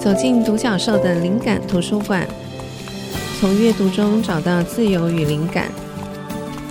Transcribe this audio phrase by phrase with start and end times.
[0.00, 2.26] 走进独角兽的灵感图书馆，
[3.38, 5.70] 从阅读中找到自由与灵感，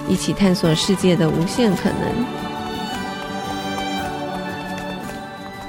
[0.07, 2.25] 一起探索世界的无限可能。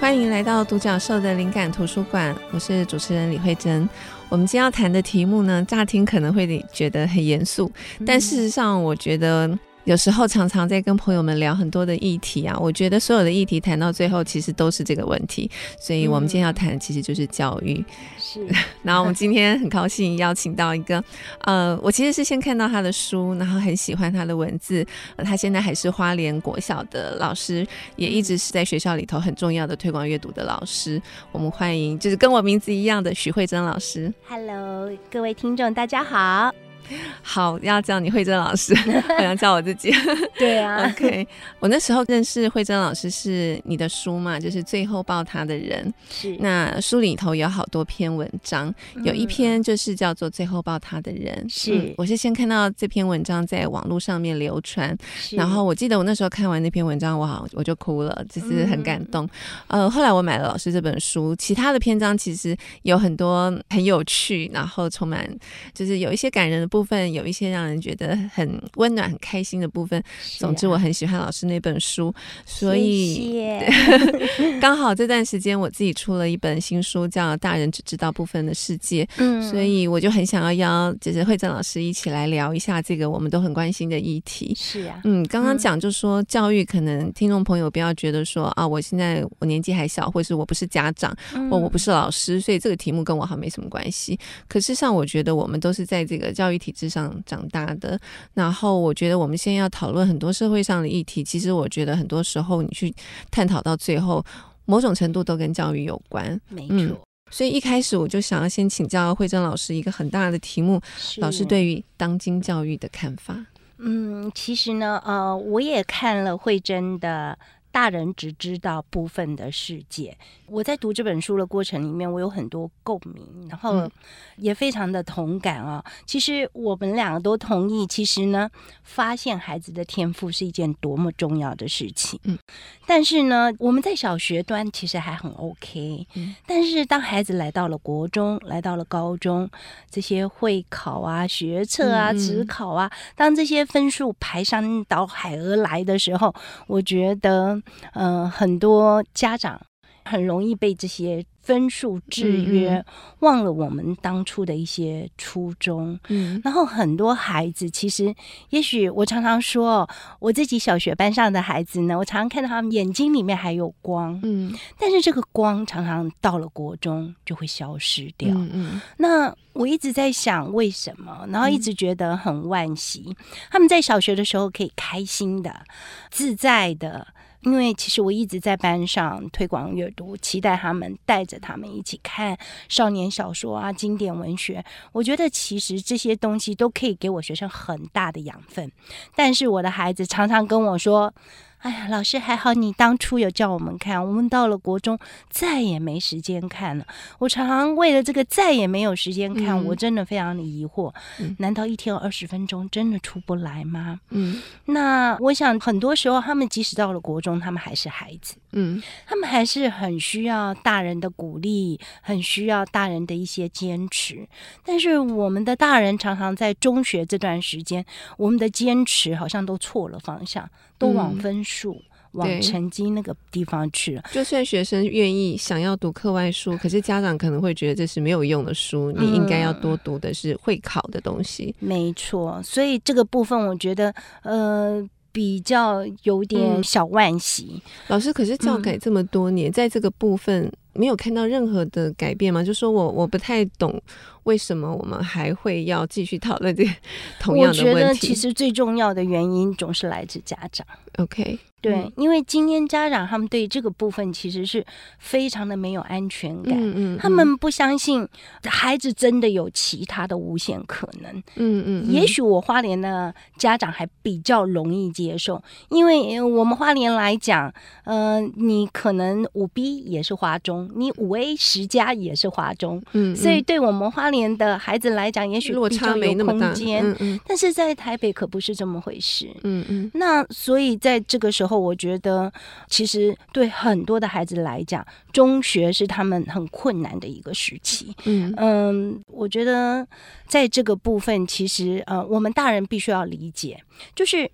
[0.00, 3.86] 欢迎来到独角兽的灵感图书馆，我是主持人李慧珍。
[4.30, 7.70] 我们今天要谈的题目呢，乍听可能会觉得很严肃，
[8.06, 9.50] 但事实上，我觉得。
[9.84, 15.50] 有时候常常在跟朋友们聊很多的议题啊，我觉得所有的议题谈到最后，其实都是这个问题。
[15.78, 17.84] 所以，我们今天要谈的其实就是教育。
[18.18, 18.46] 是。
[18.82, 21.02] 然后，我们今天很高兴邀请到一个，
[21.40, 24.86] 呃，我其实是先看到他的书，然后很喜欢他的文字。
[25.16, 27.66] 呃，他现在还是花莲国小的老师，
[27.96, 31.00] 也一直是在学校里头很重要的推广阅读的老师。
[31.32, 34.12] 我们欢迎，就是跟我名字一样的许慧珍老师。
[34.28, 36.69] Hello，各位听众，大家好。
[37.22, 38.74] 好，要叫你慧珍老师，
[39.08, 39.92] 好像叫我自己。
[40.38, 41.26] 对啊，OK。
[41.58, 45.92] 我那时候认识慧珍老师是你的书嘛，就是最后抱他的人。
[46.10, 46.36] 是。
[46.40, 51.46] 那书里头有好多篇文章，有一篇就是叫做《最后抱他的人》。
[51.52, 51.94] 是、嗯。
[51.96, 54.96] 我是先看到这篇文章在网络上面流传，
[55.32, 59.24] 然后我记得我那时候看完那篇文章，我好我就哭了，就是很感动。
[59.68, 65.28] 嗯、呃，后来我买了老师这本书，其他的篇章其实有很多很有趣，然后充满
[65.72, 66.79] 就是有一些感人的部分。
[66.80, 70.02] 部分有一些让人觉得很温暖、很开心的部分。
[70.38, 72.10] 总之，我很喜欢老师那本书，
[72.46, 73.38] 所以
[74.62, 79.04] 刚好这段时间我自己出了一本新书，叫《大人只知道部分的世界》。
[79.18, 84.54] 嗯，所以我就很想要邀就是慧珍老师一起来聊一下这个我们都很关心的议题。
[84.56, 91.14] 是啊，嗯，刚刚讲就说教育，可能听众朋友不要觉得说啊，我现在我年纪还小，或是我不是家长，
[91.50, 94.18] 我我不是老师，所以这个题目跟我好像没什么关系。
[94.48, 96.69] 可是上，我觉得我们都是在这个教育体。
[96.70, 97.98] 体制上长大的，
[98.34, 102.94] 然后我觉得我们现在要讨论很多社会上的议题，其实我觉得很多时候你去
[103.30, 104.24] 探讨到最后，
[104.66, 106.40] 某种程度都跟教育有关。
[106.48, 106.96] 没错，嗯，
[107.30, 110.80] 所以一开始我就想要先请教慧珍老师一个很大的题目，
[111.16, 113.36] 老师对于当今教育的看法。
[113.78, 117.36] 嗯，其实呢，呃，我也看了慧珍的。
[117.72, 120.16] 大人只知道部分的世界。
[120.46, 123.88] 我在读这本书的过程里面，我有很多共鸣，然后
[124.36, 125.84] 也非常的同感啊。
[126.04, 128.50] 其实我们两个都同意，其实呢，
[128.82, 132.18] 发现孩子的天赋是一件多么重要的事情。
[132.24, 132.36] 嗯，
[132.84, 136.04] 但是呢，我们在小学端其实还很 OK。
[136.16, 139.48] 嗯，但是当孩子来到了国中，来到了高中，
[139.88, 146.34] 这些会考啊、学测啊、职考啊，当这些分数排山倒海而来的时候，
[146.66, 147.59] 我觉得。
[147.94, 149.60] 嗯、呃，很多家长
[150.04, 152.84] 很容易被这些分数制约，嗯、
[153.20, 155.98] 忘了我们当初的一些初衷。
[156.08, 158.12] 嗯，然后很多孩子其实，
[158.50, 159.88] 也许我常常说，
[160.18, 164.18] 我自己小学班上的孩子呢，我常常看到他们眼睛里面还有光。
[164.22, 168.30] 嗯，但是这个光常常到了国中就会消失掉。
[168.34, 173.04] 嗯，嗯，那我一直在想为什么，然后一直觉得很惋惜。
[173.06, 173.16] 嗯、
[173.50, 175.62] 他们在小学的时候可以开心的、
[176.10, 177.06] 自在的。
[177.42, 182.36] 因为其实我一直在班上推广阅读，期待他们带着他们一起看
[182.68, 184.64] 少年小说啊、经典文学。
[184.92, 188.70] 我觉得其实这些东西都可以给我学生很大的养分。
[189.14, 191.12] 但是我的孩子常常跟我说。
[191.60, 194.98] 哎呀，老师还好，你当初有叫我们看，我们到了国中
[195.28, 196.86] 再也没时间看了。
[197.18, 204.00] 我常常为了这个再也没有时间看，嗯、我真的非常的疑惑，嗯、难道一天二十分钟真的出不来吗？
[204.08, 214.26] 嗯，那我想很多时候他们即使到了国中，他们还是孩子，嗯，他们还是很需要大人的鼓励，很需要大人的一些坚持。
[214.64, 217.84] 但是我们的大人常常在中学这段时间，
[218.16, 220.48] 我们的坚持好像都错了方向。
[220.80, 224.02] 都往分数、嗯、往成绩那个地方去了。
[224.10, 231.54] 就算学生愿意想要读课外书，可是家长可能会觉得这是没有用的书，嗯、你应该要多读的是会考的东西。
[231.60, 237.48] 没错，所以这个部分我觉得，呃，比较有点小惋惜。
[237.54, 242.42] 嗯、老师，可是教改这么多年，嗯、在这个部分没有看到任何的改变吗？
[242.42, 243.78] 就说我我不太懂。
[244.24, 246.70] 为什么我们还会要继续讨论这个
[247.18, 247.70] 同样的问题？
[247.70, 250.64] 我觉得其实最重要的原因总是来自家长。
[250.98, 254.64] OK，对，嗯、因为今天家长他们对这个部分其实是
[254.98, 256.52] 非常的没有安全感。
[256.52, 258.06] 嗯，嗯，嗯，他们不相信
[258.44, 261.10] 孩子真的有其他的无限可能。
[261.36, 267.52] 嗯嗯，嗯，也许我花莲的家长还比较容易接受，因为我们花莲来讲，
[267.84, 272.82] 呃，你可能五 B 也是花中，你五 A 十佳也是华中。
[272.92, 279.90] 嗯，嗯，所以对我们花花莲的孩子来讲，也许落差没那么大，嗯嗯，但是在台北可不是这么回事，嗯嗯。
[279.92, 282.32] 那所以在这个时候，我觉得
[282.68, 284.82] 其实对很多的孩子来讲，
[285.12, 288.98] 中学是他们很困难的一个时期，嗯嗯。
[289.08, 289.86] 我觉得
[290.26, 293.62] 在这个部分，其实呃，我们大人必须要理解，
[293.94, 294.30] 就是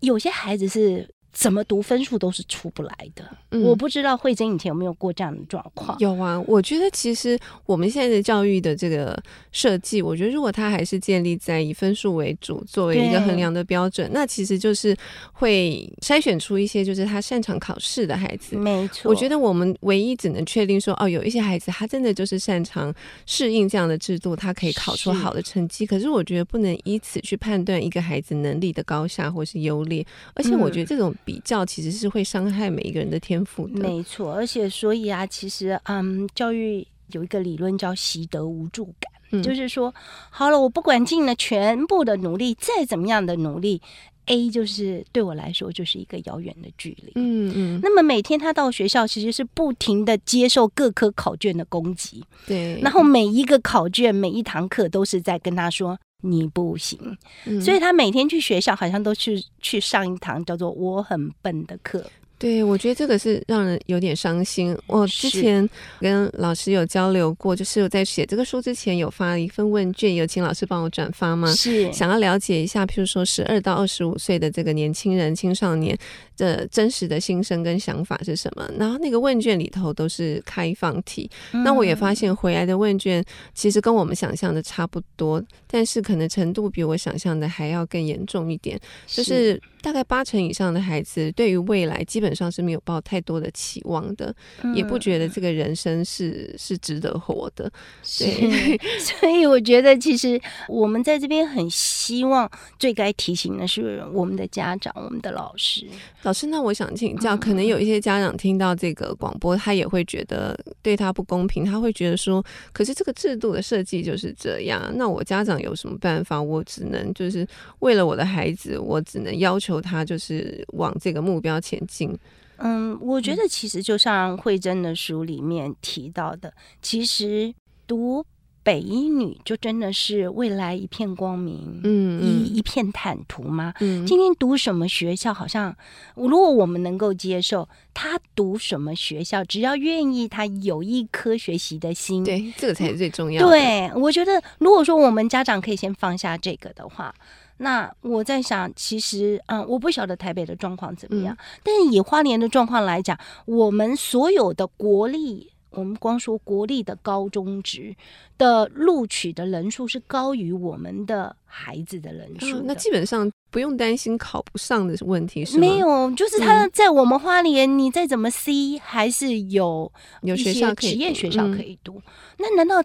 [0.00, 1.08] 有些孩子是。
[1.34, 3.24] 怎么读分数都是出不来的。
[3.50, 5.98] 嗯、我不知道慧珍以前有没有过这样的状况？
[5.98, 9.20] 有啊，我觉得其实我们现在的教育的这个
[9.50, 14.96] 设计，我觉得如果它还是建立在以分数为主作为一个衡量的标准，那其实就是
[15.32, 18.56] 会筛选出一些就是他擅长考试的孩子。
[18.56, 22.94] 没错，我觉得我们唯一只能确定说，哦，有一些孩子他真的就是擅长
[23.26, 25.84] 适应这样的制度，他可以考出好的成绩。
[25.84, 31.12] 是可是我觉得不能以此去判断一个孩子能力的高下或是优劣，而且我觉得这种。
[31.24, 34.32] 比较其实是会伤害每一个人的天赋的，没错。
[34.32, 39.94] 而且，所以啊，其实，嗯，教育有一个理论叫习得无助感，嗯、就是说，
[40.30, 43.80] 好了，我不管尽了全部的努力，再怎么样的努力
[44.26, 47.12] ，A 就是对我来说就是一个遥远的距离。
[47.14, 47.80] 嗯嗯。
[47.82, 52.80] 那么每天他到学校，其实是不停的接受各科考卷的攻击，对。
[52.80, 55.98] 然后每一个考卷，每一堂课都是在跟他说。
[56.24, 56.98] 你不行，
[57.44, 62.04] 嗯、所以他每天去学校，好像都去去上一堂叫做“我很笨”的课。
[62.36, 64.76] 对，我觉得这个是让人有点伤心。
[64.86, 65.66] 我之前
[66.00, 71.50] 跟老师有交流过，就是我在写这个书之前有发了一份问卷，有请老师帮我转发吗？
[71.54, 75.96] 是，想要了解一下，譬如说十二到二十五岁的这个年轻人、青少年
[76.36, 78.68] 的真实的心声跟想法是什么？
[78.78, 89.58] 然后那个问卷里头都是开放题，嗯、那我也发现回来的问卷其实跟我们想象的差不多，但是可能程度比我想象的还要更严重一点，就是。
[89.84, 97.70] 大概八成以上的孩子对于未来基本上是没有抱太多的期望的，嗯、也不觉得这个人生是是值得活的。
[98.18, 105.86] 对， 所以我觉得其实我们在这边很希望最该提醒的是我们的家长、我们的老师。
[106.22, 112.42] 老师，那我想请教，可能有一些家长听到这个广播，他也会觉得对他不公平，他会觉得说，
[112.72, 116.40] 可是这个制度的设计就是这样，那我家长有什么办法？
[116.40, 117.46] 我只能就是
[117.80, 119.73] 为了我的孩子，我只能要求。
[119.80, 122.16] 他就是往这个目标前进。
[122.56, 127.52] 嗯，我觉得其实就像慧珍的书里面提到的，其实
[127.84, 128.24] 读
[128.62, 133.74] 北一女就真的是未来一片光明，嗯，一一片坦途吗？
[133.80, 135.76] 嗯，今天读什么学校，好像
[136.14, 143.50] 如果我们能够接受他读什么学校，只要愿意，他有一颗学习的心，对，这个才是最重要的。
[143.50, 147.12] 对，我觉得如果说我们家长可以先放下这个的话。
[147.58, 157.94] 那我在想，其实，嗯，我不晓得台北的状况怎么样，嗯、但是以花莲的状况来讲，我们所有的国立，我们光说国立的高中职
[158.36, 165.60] 的录取的人数是高于我们的孩子的人数那基本上不用担心考不上的问题，是吗？
[165.60, 169.92] 没有，就是他在我们花莲，你再怎么 C，还是有
[170.22, 172.02] 有学校职业学校可以读，嗯、
[172.38, 172.82] 那难道？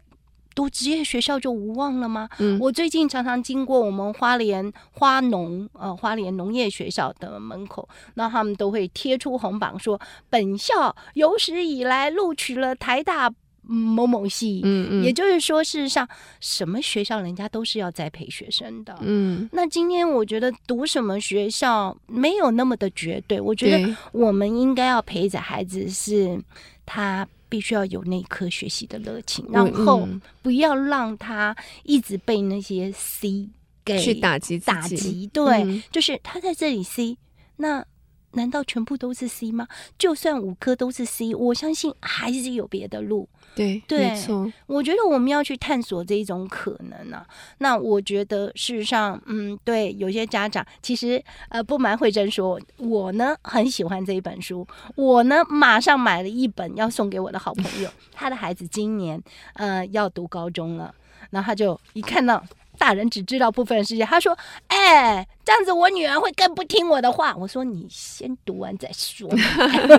[0.59, 2.27] 读职业学校就无望了吗？
[2.39, 9.97] 嗯，我最近常常经过我们花莲花农呃花莲农业学校的门口，那他们都会贴出红榜说，
[10.29, 14.59] 本校有史以来录取了台大某某系。
[14.65, 16.05] 嗯嗯，也就是说，事实上
[16.41, 18.97] 什么学校人家都是要栽培学生的。
[18.99, 26.37] 嗯，那今天我觉得读什么学校没有那么的绝对，我觉得我们应该要陪着孩子，是
[26.85, 27.25] 他。
[27.49, 30.07] 必须要有那颗学习的热情，然后
[30.41, 31.53] 不要让他
[31.83, 33.49] 一直被那些 C
[33.83, 35.27] 给去打击打击。
[35.33, 37.17] 对，嗯、就是他在这里 C，
[37.57, 37.85] 那。
[38.31, 39.67] 难道全部都是 C 吗？
[39.97, 43.27] 就算五科都是 C，我相信还是有别的路。
[43.55, 44.51] 对，对，没错。
[44.67, 47.25] 我觉得我们要去探索这一种可能啊。
[47.57, 59.21] 那我觉得事实上，嗯，对，有些家长其实呃，不瞒慧珍说，我呢很喜欢这一本书，我呢马上买了一本要送给我的好朋友， 他的孩子今年
[59.53, 60.93] 呃要读高中了，
[61.31, 62.43] 然后他就一看到。
[62.79, 64.03] 大人只知道部分世界。
[64.03, 64.35] 他说
[64.67, 69.29] ：“哎、欸，这样子我女儿会更不听我的话。”我说：“你先读完再说。”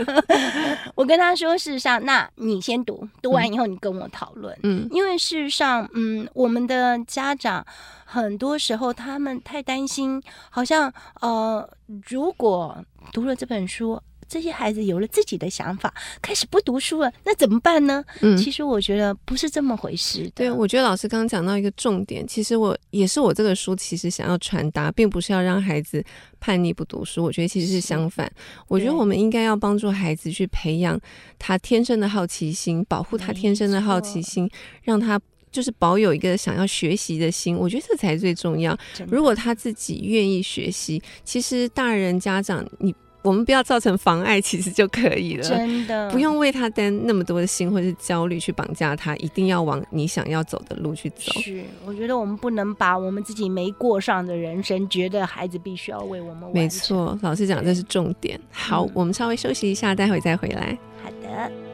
[0.97, 4.59] 我跟他说：“事实上，那你先读，读完以后你跟我讨论。
[4.63, 7.65] 嗯，因为事实上，嗯，我们的家长
[8.05, 11.69] 很多时候他们太担心，好像呃，
[12.09, 12.77] 如果
[13.13, 18.05] 读了这本书。”这些孩子有了自己的想法，开始不读书了，那怎么办呢？
[18.21, 20.31] 嗯，其实我觉得不是这么回事。
[20.37, 26.03] 对，我觉得老师刚刚讲到一个重点，其实我也是我这个书其实想要传达，并不是要让孩子
[26.39, 27.25] 叛逆不读书。
[27.25, 28.31] 我觉得其实是相反，
[28.69, 30.99] 我觉得我们应该要帮助孩子去培养
[31.37, 34.49] 他天生的好奇心，保护他天生的好奇心，
[34.85, 35.21] 让他。
[35.53, 38.79] 就是保有一个想要学习的心，我觉得这才最重要。
[39.09, 42.95] 如果他自己愿意学习，其实大人家长你。
[43.23, 45.43] 我们不要造成妨碍，其实就可以了。
[45.43, 51.33] 真的，不用为他担那么多的心或是焦虑去绑架他，一定要往你想要走的路去走。
[51.41, 56.51] 是，我觉得我们不能把我们自己没过上的人生，觉得孩子必须要为我们。
[56.53, 58.41] 没错，老师讲这是重点。
[58.51, 60.79] 好，嗯，我们稍微休息一下，待会再回来。
[61.03, 61.70] 好的。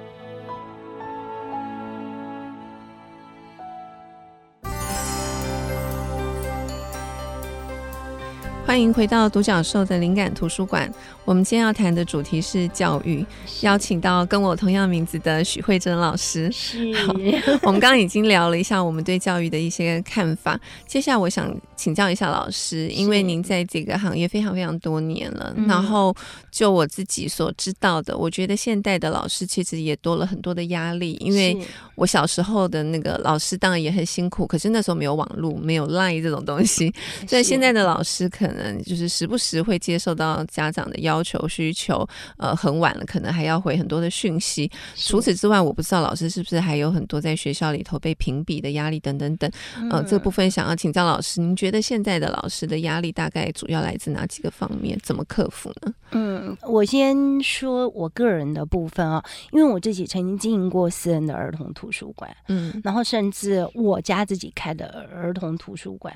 [8.67, 10.93] 欢迎回到独角兽的灵感图书馆。
[11.25, 13.25] 我们今天要谈的主题是教育，
[13.61, 16.51] 邀请到跟我同样名字的许慧珍老师。
[16.51, 17.15] 是，好，
[17.63, 20.61] 我们刚刚已经聊了一下我们对教育的一些看法。
[20.85, 26.15] 接下来我想请教一下老师，因为您在这个行业非常非常多年了，然后
[26.51, 31.17] 就我自己所知道的，我觉得现代的老师其实也多了很多的压力。
[31.21, 31.57] 因为
[31.95, 36.93] 我小时候的那个老师当然也很辛苦，可是那时候没有网络，没有 Line 这种东西，
[37.29, 38.56] 所以现在的老师可能。
[38.57, 42.07] 嗯，就是时不时会接受到家长的要求需求，
[42.39, 44.71] 呃，很晚了，可能还要回很多的讯息。
[44.95, 49.51] 除此之外，我不知道老师是不是还有很多在学校里头被评比的压力等等等。
[49.91, 54.99] 呃，这个部分想要请教老师，您觉得现在的老师的压力大概主要来自哪几个方面？
[55.03, 55.95] 怎么克服呢？
[56.13, 59.23] 嗯，我先说我个人的部分啊，
[59.53, 66.15] 因为我自己曾经经营过私人的儿童图书馆，嗯，然后甚至我家自己开的儿童图书馆。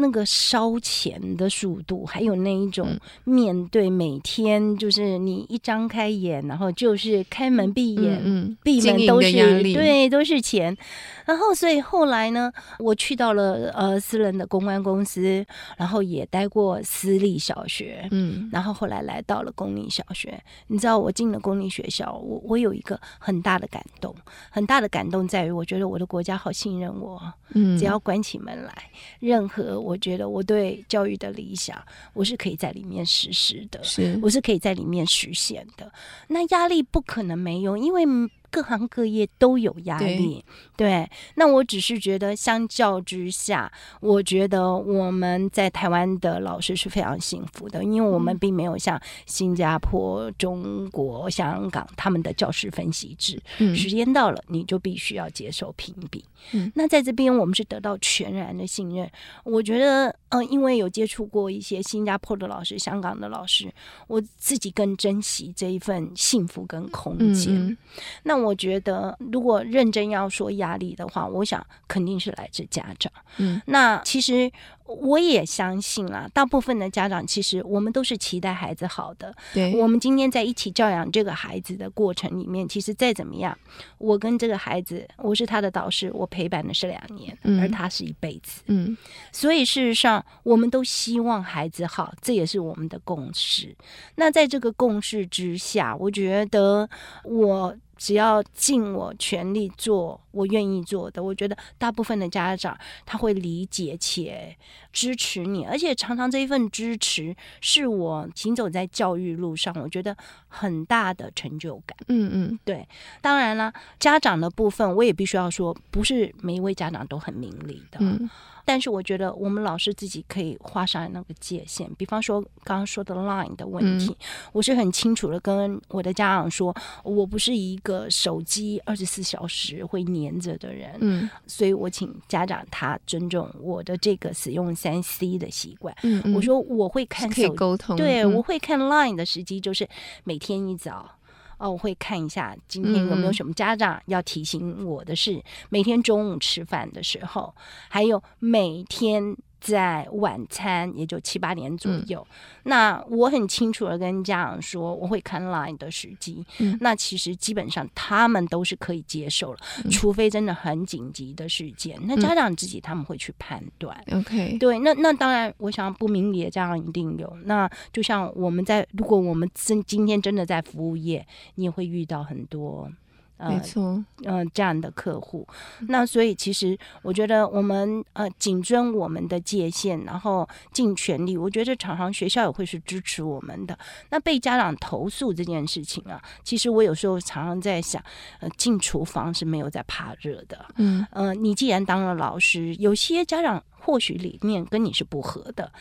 [0.00, 9.32] 那个烧钱的速度，还有那一种面对每天就是你一张开眼，然后就是开门闭眼，嗯，闭门都是
[9.74, 10.76] 对，都是钱。
[11.24, 15.44] 然后所以后来呢，我去到了呃私人的公关公司，
[15.76, 20.40] 然后也待过私立小学，嗯，然后后来来到了公立小学。
[20.68, 24.14] 你知道我进了公立学校，我我有一个很大的感动，
[24.48, 27.20] 很大的感动在于我觉得我的国家好信任我，
[27.54, 28.72] 嗯，只要关起门来，
[29.18, 29.87] 任何。
[29.88, 35.90] 我觉得我对教育的理想，我是可以在里面实施的，是，我是可以在里面实现的。
[36.26, 38.04] 那压力不可能没有，因为。
[38.50, 40.44] 各行各业都有压力，
[40.76, 41.10] 对，对。
[41.34, 56.24] 那我只是觉得，相较之下，我觉得我们在台湾的老师是非常幸福的，因为我们并没有像新加坡、中国、香港他们的教师分析制，嗯、时间到了你就必须要接受评比。
[56.52, 59.10] 嗯、那在这边，我们是得到全然的信任。
[59.44, 63.72] 我觉得，嗯、呃，因为有接触过一些新加坡的老师、香港的老师，
[64.06, 67.54] 我自己更珍惜这一份幸福跟空间。
[67.54, 67.76] 嗯、
[68.22, 73.12] 那我觉得，如果认真要说压力的话，我想肯定是来自家长。
[73.38, 74.50] 嗯，那其实。
[74.88, 79.34] 我也相信啦，大部分的家长其实我们都是期待孩子好的。
[79.52, 83.54] 对，我们今天在一起教养这个孩子的过程里面，其实再怎么样，
[83.98, 88.62] 我跟这个孩子，我是他的导师，我陪伴的是两年，嗯、而他是一辈子。
[88.68, 88.96] 嗯，
[89.30, 93.76] 所以事实上，我们都希望孩子好，这也是我们的共识。
[94.14, 96.88] 那在这个共识之下，我觉得
[97.24, 97.76] 我。
[97.98, 104.56] 只要尽我全力做我愿意做的，我觉得大部分的家长他会理解且
[104.92, 111.96] 支持你，而且常常这一份支持是我行走在教育路上，我觉得很大的成就感。
[112.06, 112.88] 嗯嗯，对。
[113.20, 117.98] 当然了，家长的部分我也必须要说，不是每一位家长都很明理的。
[118.00, 118.30] 嗯。
[118.68, 135.96] 但是我觉得我们老师自己可以画上那个界限，比方说刚刚说的 line 的问题，嗯、我是很清楚的跟我的家长说，我不是一个手机二十四小时会黏着的人，嗯，所以我请家长他尊重我的这个使用三 C 的习惯，
[136.34, 139.88] 我说我会看手，可以沟通，对，嗯、我会看 line 的时机就是
[140.24, 141.10] 每天一早。
[141.58, 145.34] 哦，我会看一下今天有没有什么家长要提醒我的事。
[145.34, 147.54] 嗯、每天中午吃饭的时候，
[147.88, 149.36] 还有每天。
[149.60, 152.34] 在晚餐也就七八点左右，嗯、
[152.64, 156.44] 那我很清楚的跟家长说，我会看 line 的时机。
[156.58, 163.96] 嗯、那其实基本上他们都是可以接受了，嗯、除非真的很紧急的事件，那家长自己他们会去判断。
[164.12, 167.36] OK，、嗯、对，那那当然，我想不明理的家长一定有。
[167.44, 172.90] 那就像我们在，如果我们真今天真的在服务业，你也会遇到很多。
[173.38, 173.82] 呃、没错，
[174.24, 175.46] 嗯、呃，这样的客户，
[175.88, 181.36] 那所以其实我觉得我们呃谨遵我们的界限，然后尽全力。
[181.36, 183.78] 我觉得常常学校也会是支持我们的。
[184.10, 188.02] 那被家长投诉这件事情啊，其实我有时候常常在想，
[188.40, 190.66] 呃，进厨房是没有在怕热的。
[190.76, 195.72] 嗯，呃，你既然当了老师，有些家长或许理念跟你是不合的，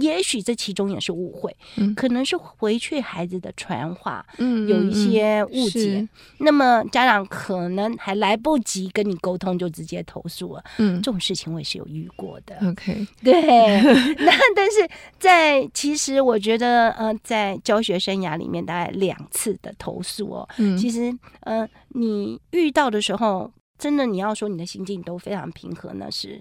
[0.00, 6.08] 也许这其中也是误会，嗯，可能是回去孩子的传话，嗯，有一些误解，嗯、
[6.38, 13.40] 那么家长可能还来不及跟你沟通，就直接投诉了，嗯，这种事情我也是有遇过的，OK， 对，
[14.18, 26.40] 那但是在其实我觉得呃，在教学生涯里面大概两次的投诉哦，嗯，其实呃，你遇到的时候，真的你要说你的心境都非常平和呢，是。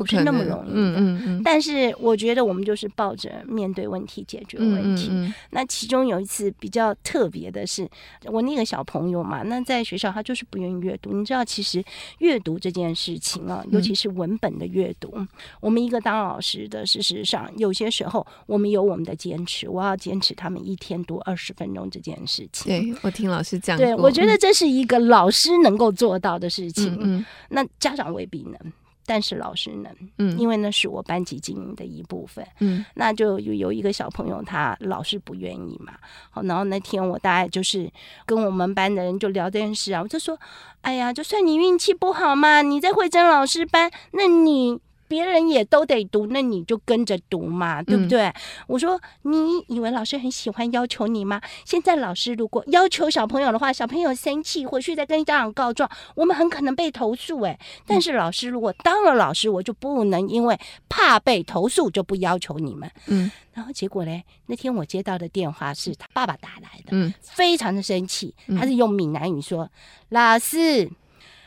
[0.00, 1.42] 不是那么容易的，嗯嗯嗯。
[1.44, 5.08] 但是我觉得我们就是抱着面对问题、解决问题。
[5.10, 5.34] 嗯嗯嗯。
[5.50, 7.88] 那其中有一次比较特别的是，
[8.24, 11.12] 我那个小朋友嘛，那在学校他就是不愿意阅读。
[11.12, 11.84] 你知道，其实
[12.18, 15.28] 阅读这件事情啊，尤其是文本的阅读，嗯，
[15.60, 22.92] 我们一个当老师的，事实上有些时候我们有我们的坚持，我要坚持他们一天读二十分钟这件事情。
[22.92, 26.96] 对，我听老师讲过，对，我觉得这是一个老师能够做到的事情。
[27.00, 28.72] 嗯，嗯，那家长未必能。
[29.10, 35.94] 但是老师能，嗯，因为那是我班级经营的一部分，嗯，那就有有一个小朋友，他老是不愿意嘛，
[36.30, 37.90] 好，然后那天我大概就是
[38.24, 40.38] 跟我们班的人就聊这件事啊，我就说，
[40.82, 44.78] 哎呀，就算你运气不好嘛，你在慧珍老师班，那你。
[45.10, 48.26] 别人也都得读，那你就跟着读嘛，对不对？
[48.26, 48.34] 嗯、
[48.68, 51.42] 我说，你以为老师很喜欢要求你吗？
[51.64, 57.40] 现在老师如果要求小朋友的话，小朋友生气，回去再跟家长告状，我们很可能被投诉。
[57.40, 60.56] 哎，但是老师如果当了老师，我就不能因为
[60.88, 62.88] 怕被投诉就不要求你们。
[63.08, 64.22] 嗯，然后结果嘞？
[64.46, 69.68] 那天我接到的电话是他爸爸打来的，嗯，非常的生气，嗯、他是用闽南语说
[70.10, 70.88] ：“老师。”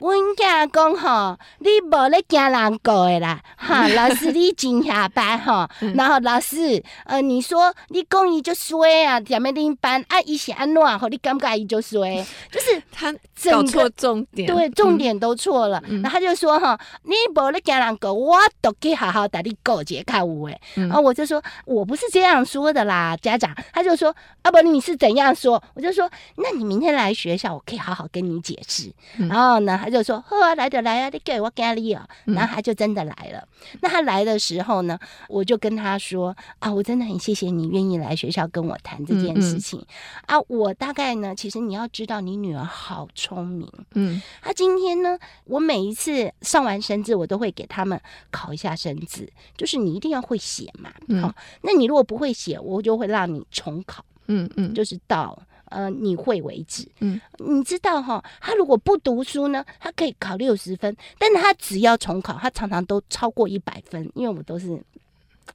[0.03, 3.87] 阮囝讲吼，你无咧惊人过的啦，哈！
[3.95, 10.99] 老师你真下班吼，然后老师，呃，你说你讲伊就衰啊，踮咧恁班啊，伊是安怎？
[10.99, 13.13] 吼，你感觉伊就衰，就是他
[13.49, 15.81] 搞错重点，对，重点都错了。
[15.87, 20.59] 嗯、然后他就说哈，你无咧惊人过，我都可以好好带你过节看有诶。
[20.75, 23.55] 然后我就说，我不是这样说的啦，家长。
[23.71, 25.63] 他就说，啊不，你是怎样说？
[25.75, 28.91] 我就说，那你明天来学校，我可以好好跟你解释。
[29.29, 33.47] 然后呢，他就说：“呵啊，来的来啊，你给我咖喱啊。”然后他就真的来了。
[33.73, 39.79] 嗯、那他来的时候呢，我就跟他说：“啊，我真的很谢谢你愿意来学校跟我谈这件事情。
[39.79, 43.71] 嗯嗯啊，我大概呢，其实你要知道，你女儿好聪明。
[43.93, 47.99] 嗯，她今天呢，我每一次上完生字，我都会给他们
[48.31, 50.89] 考一下生字，就是你一定要会写嘛。
[50.89, 54.03] 好、嗯哦，那你如果不会写，我就会让你重考。
[54.27, 55.39] 嗯嗯，就是到。”
[55.73, 56.87] 呃，你会为止。
[56.99, 64.79] 嗯，你知道哈，他如果不读书呢，他可以考六十分，但是他只要重考，他常常都超过一百分，因为我都是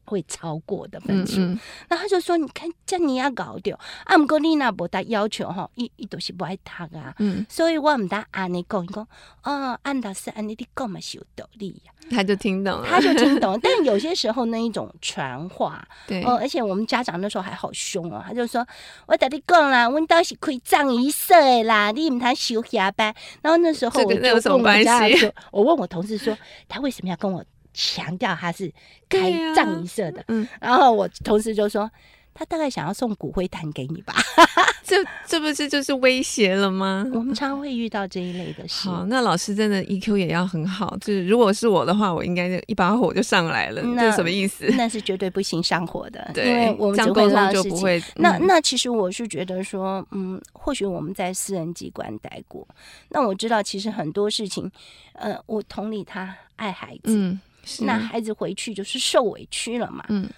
[0.05, 1.40] 会超过的分数。
[1.40, 7.14] 嗯嗯，那他就说：“你看，这你要搞掉，阿姆哥丽娜不达要求哈，一一都是不爱读啊。
[7.18, 9.07] 嗯，所以我唔得按你讲，伊讲
[9.44, 13.59] 哦，按老师按你的讲嘛是有道理呀。”他就听懂了，他就听懂。
[13.62, 18.66] 但有些时候那一种传话， 对，哦，而且我们家长那时候还好凶哦，他就说
[19.07, 27.44] ：“我跟你讲啦，我倒是开葬仪社的啦，你唔通收下班。”然后那时候我就问我家长说：“我问我同事说，他为什么要跟我
[27.79, 28.73] 强调他是
[29.09, 31.88] 开葬仪社的？”嗯，然后我同事就说。
[32.35, 34.14] 他大概想要送骨灰坛给你吧？
[34.87, 34.95] 这
[35.27, 37.05] 这不是就是威胁了吗？
[37.12, 38.88] 我们常会遇到这一类的事。
[38.88, 40.97] 好，那老师真的 EQ 也要很好。
[41.01, 43.83] 就是如果是我的话，我应该就一把火就上来了。
[43.83, 44.73] 那什么意思？
[44.77, 46.31] 那是绝对不行上火的。
[46.33, 48.01] 对，因为我们只会让就不会。
[48.14, 52.64] 那那其实我是觉得说，嗯，或许我们在私人机关待过，
[53.09, 54.71] 那我知道其实很多事情，
[55.14, 57.41] 呃，我同理他爱孩子，嗯，
[57.81, 60.28] 那孩子回去就是受委屈了嘛，嗯。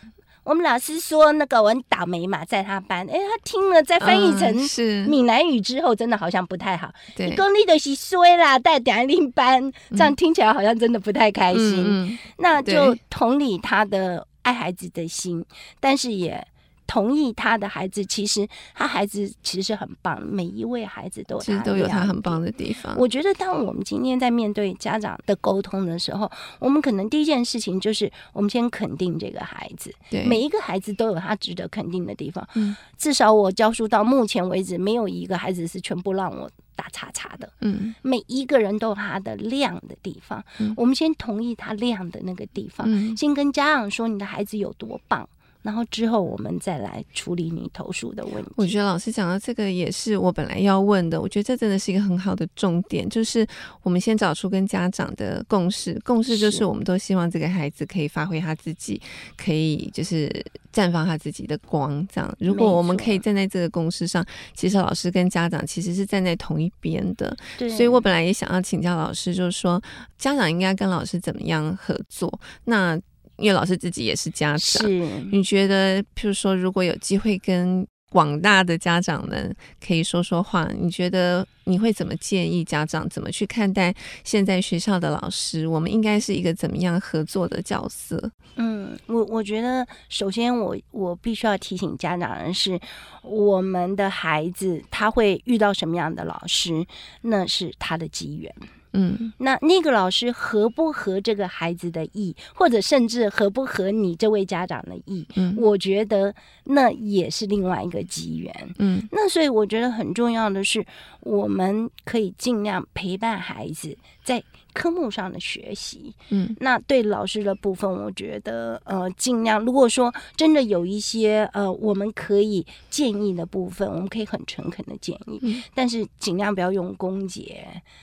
[0.43, 6.91] 我们老师说那个我很倒霉嘛，在他班，哎，他听了再翻译成闽南语之后，真的好像不太好。
[7.15, 11.85] 对，你讲你就是衰啦，带点另班，这样听起来好像真的不太开心。
[11.87, 15.45] 嗯、那就同理他的爱孩子的心，
[15.79, 16.45] 但是也。
[16.91, 22.93] 同意他的孩子，其实他孩子其实很棒，每一位孩子都其实都有他很棒的地方。
[22.99, 29.95] 我觉得，当我们今天在面对家长的沟通的时候，我们可能第一件事情就是，我们先肯定这个孩子。
[30.11, 32.45] 对，每一个孩子都有他值得肯定的地方。
[32.57, 37.49] 嗯，至少我教书到目前为止，没有一个孩子是全部让我打叉叉的。
[37.61, 40.45] 嗯，每一个人都有他的亮的地方。
[40.59, 42.85] 嗯，我们先同意他亮的那个地方。
[42.91, 45.29] 嗯，先跟家长说，你的孩子有多棒。
[45.63, 48.51] 然后之后我们再来处理你投诉的问题。
[48.57, 51.21] 我觉得老师讲到这个也是我本来要问的。
[51.21, 53.47] 我觉得这真的是一个很好的重点，就是
[53.83, 55.99] 我们先找出跟家长的共识。
[56.05, 59.01] 共识就是我们都希望这个孩子可以发挥他自己，
[59.37, 60.31] 可以就是
[60.73, 62.07] 绽放他自己的光。
[62.13, 67.37] 这样，如果我们可以站在这个共识上，其实老师跟家长其实是站在同一边的。
[67.59, 69.81] 对，所以我本来也想要请教老师，就是说
[70.17, 72.41] 家长应该跟老师怎么样合作？
[72.65, 72.99] 那
[73.41, 74.89] 因为老师自己也是家长，是
[75.33, 85.67] 你觉得，譬如说，如果有机会跟广大的家长们可以说说话，你觉得你会怎么建议家长怎么去看待现在学校的老师？
[85.67, 88.31] 我们应该是一个怎么样合作的角色？
[88.57, 92.79] 嗯，我我觉得，首先我我必须要提醒家长的是，
[93.23, 96.85] 我们的孩子他会遇到什么样的老师，
[97.23, 98.53] 那是他的机缘。
[98.93, 105.27] 嗯，那那个老师合不合这个孩子的意，或者甚至合不合你这位家长的意？
[105.37, 108.75] 嗯，我觉得那也是另外一个机缘。
[108.79, 110.85] 嗯，那所以我觉得很重要的是，
[111.21, 114.43] 我们可以尽量陪伴孩子在。
[114.73, 127.55] 科目上的学习，嗯，那对老师的部分，我觉得呃，尽量如果说真的有一些呃，我们可以建议的部分，我们可以很诚恳的建议，嗯，但是尽量不要用攻击，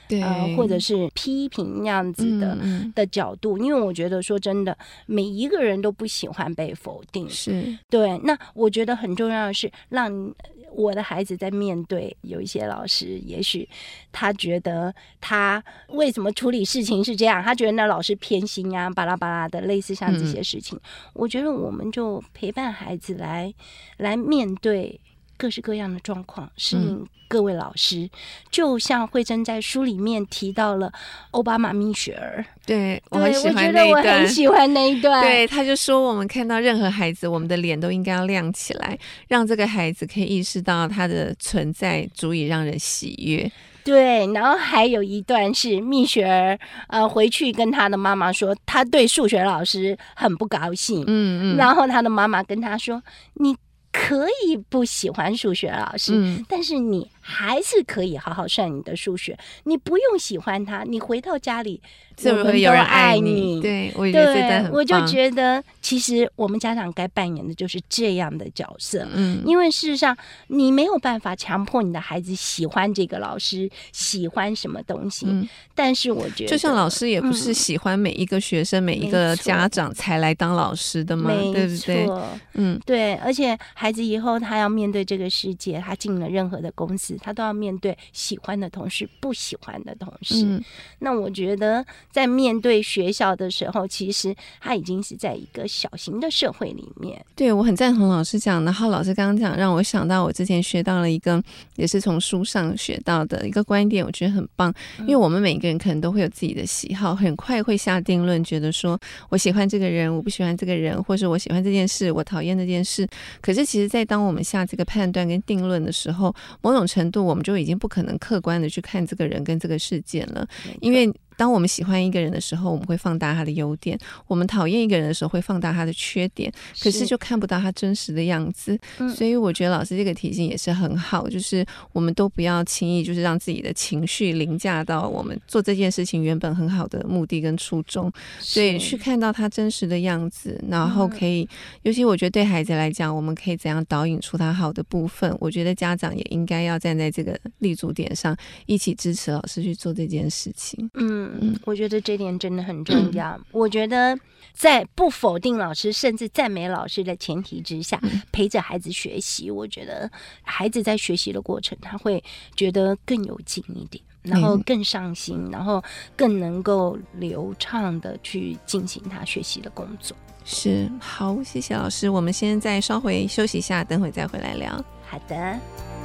[0.08, 4.76] 对，呃，或者是批评那样子的，嗯，的角度，因为我觉得说真的，
[5.06, 7.78] 每一个人都不喜欢被否定，是。
[7.88, 8.18] 对。
[8.24, 10.34] 那我觉得很重要的是让。
[10.72, 13.68] 我的孩子在面对有一些老师，也许
[14.12, 20.78] 他觉得他为什么处理事情是这样，他觉得那老师偏心啊，巴拉巴拉的，类似像这些事情。
[20.78, 20.80] 嗯、
[21.14, 23.52] 我觉得我们就陪伴孩子来
[23.96, 25.00] 来面对。
[25.38, 28.00] 各式各样的状况，适应各位老师。
[28.00, 28.10] 嗯、
[28.50, 30.92] 就像慧珍在书里面提到了
[31.30, 35.22] 奥巴马蜜雪儿，对，我很喜欢那一 段，我很喜欢那一段。
[35.22, 38.98] 对，他就说，我们看到任何孩子，我们的脸都应该要亮起来，
[39.28, 43.50] 让这个孩子可以意识到他的存在足以让人喜悦。
[43.84, 51.04] 对，然后还有一段是蜜雪儿呃回去跟他的妈妈说，他对数学老师很不高兴。
[51.06, 53.00] 嗯嗯，然后他的妈妈跟他说，
[53.34, 53.56] 你。
[53.92, 57.10] 可以不喜欢数学老师，嗯，但是你。
[57.30, 61.78] 还是可以好好算你的数学，你不用喜欢他，你回到家里，
[62.16, 63.60] 是不是有人爱你？
[63.60, 69.06] 对，我觉得我就觉得，其实我们家长该扮演的就是这样的角色。
[69.12, 75.26] 嗯，因为事实上，你没有办法强迫你的孩子喜欢这个老师，喜欢什么东西。
[75.28, 82.08] 嗯，但是我觉得，就像老师也不是喜欢每一个学生、嗯、每一个家长才来当老师的嘛，对不对？
[82.54, 83.16] 嗯，对。
[83.16, 87.17] 而且孩子以后他要面对这个世界，他进了任何的公司。
[87.18, 90.44] 他都要面对喜欢的同事，不喜欢的同事。
[90.44, 90.62] 嗯，
[91.00, 97.24] 那我觉得在面对学校的时候，其实他已经是在一个小型的社会里面。
[97.34, 98.64] 对，我很赞同老师讲。
[98.64, 101.42] 然后老师刚刚讲，让我想到我之前学到了一个，
[101.76, 104.72] 也是从书上学到的一个观点，我觉得很棒。
[105.00, 113.06] 因为我们每一个人可能都会有自己的喜好，很快会下定论，觉得说我喜欢这个人，我不喜欢这个人，或是我喜欢这件事，我讨厌这件事。
[113.40, 120.48] 可是其实，在当我们下这个判断跟定论的时候，某种程度，我们就已经不可能客观的去看这个人跟这个事件了，
[120.80, 121.12] 因为。
[121.38, 123.96] 当我们喜欢一个人的时候，我们会放大他的优点；
[124.26, 126.52] 我们讨厌一个人的时候，会放大他的缺点。
[126.82, 128.76] 可是就看不到他真实的样子。
[129.14, 138.12] 所以我觉得老师这个提醒也是很好，就是我们都不要轻易就是让自己的情绪凌驾到我们做这件事情原本很好的目的跟初衷。
[138.40, 141.48] 所以去看到他真实的样子，然后可以，
[141.82, 145.32] 尤其我觉得对孩子来讲，我们可以怎样导引出他好的部分？
[145.38, 150.90] 我觉得家长也应该要站在这个立足点上，一起支持老师去做这件事情。
[150.94, 151.27] 嗯。
[151.40, 153.30] 嗯，我觉得这点真的很重要。
[153.30, 154.18] 嗯、我觉得
[154.52, 158.00] 在不否定老师，甚至赞美老师的前提之下，
[158.32, 160.10] 陪着孩子学习，我觉得
[160.42, 162.22] 孩子在学习的过程，他会
[162.56, 165.82] 觉得更有劲一点，然后更上心，然后
[166.16, 170.16] 更能够流畅的去进行他学习的工作。
[170.44, 172.08] 是，好，谢谢老师。
[172.08, 174.82] 我们先再稍微休息一下，等会再回来聊。
[175.06, 175.97] 好的。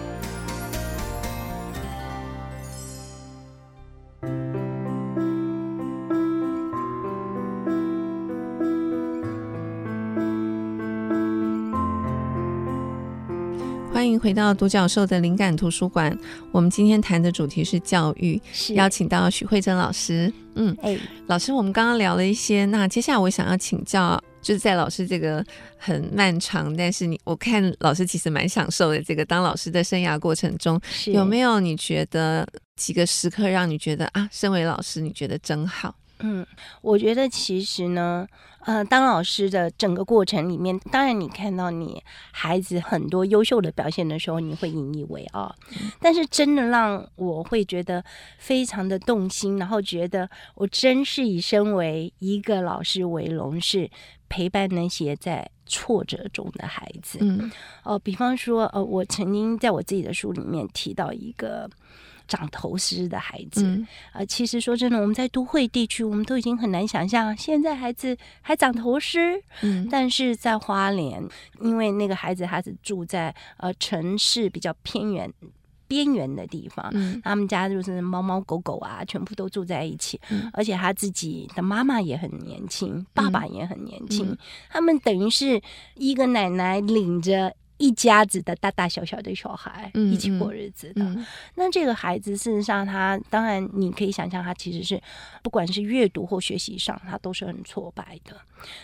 [14.03, 16.13] 欢迎回到独角兽的灵感图书馆。
[16.51, 20.29] 我们今天谈的主题是教育，是邀请到许慧珍老师。
[20.55, 25.41] 嗯，哎，老师，我们刚刚聊了一些，那接下来我想要请教，就是在老师这个
[25.77, 35.95] 很漫长，但是你我看老师其实蛮享受的这个当老师的生涯过程中，有没有你觉得几个时刻让你觉得啊，身为老师你觉得真好？
[36.19, 36.45] 嗯，
[36.81, 38.25] 我觉得其实呢，
[38.59, 45.53] 呃，当老师的整个过程里面，当然你看到你孩子很多优秀的表现的时候，你会引以为傲。
[45.99, 48.01] 但是真的让我会觉得
[48.37, 53.89] 非常的动心，然后觉得我真是以身为一个老师为荣，是
[54.29, 57.17] 陪伴那些在挫折中的孩子。
[57.21, 57.51] 嗯，
[57.83, 61.69] 哦、呃，比方说，呃，我曾经在我自己的书里面提到一个。
[62.27, 69.41] 长头虱的孩子，嗯、呃，其实说真的，我们在都会地区，我们都已经很难想象现在孩子还长头虱。
[69.61, 71.21] 嗯，但是在花莲，
[71.59, 75.31] 因为那个孩子他是住在呃城市比较偏远
[75.87, 84.37] 边缘的地方，嗯，他们家就是猫猫狗狗啊，全部都住在一起，嗯、而且他自己的妈妈也很年轻，爸爸也很年轻，嗯、
[84.69, 85.61] 他们等于是
[85.95, 87.53] 一个奶奶领着。
[87.83, 95.01] 一家子的大大小小的小孩一起过日子的，嗯嗯、那这个孩子事实上，他当然你可以想象，他其实是
[95.41, 98.37] 不管是阅读或学习上，他都是很挫败的。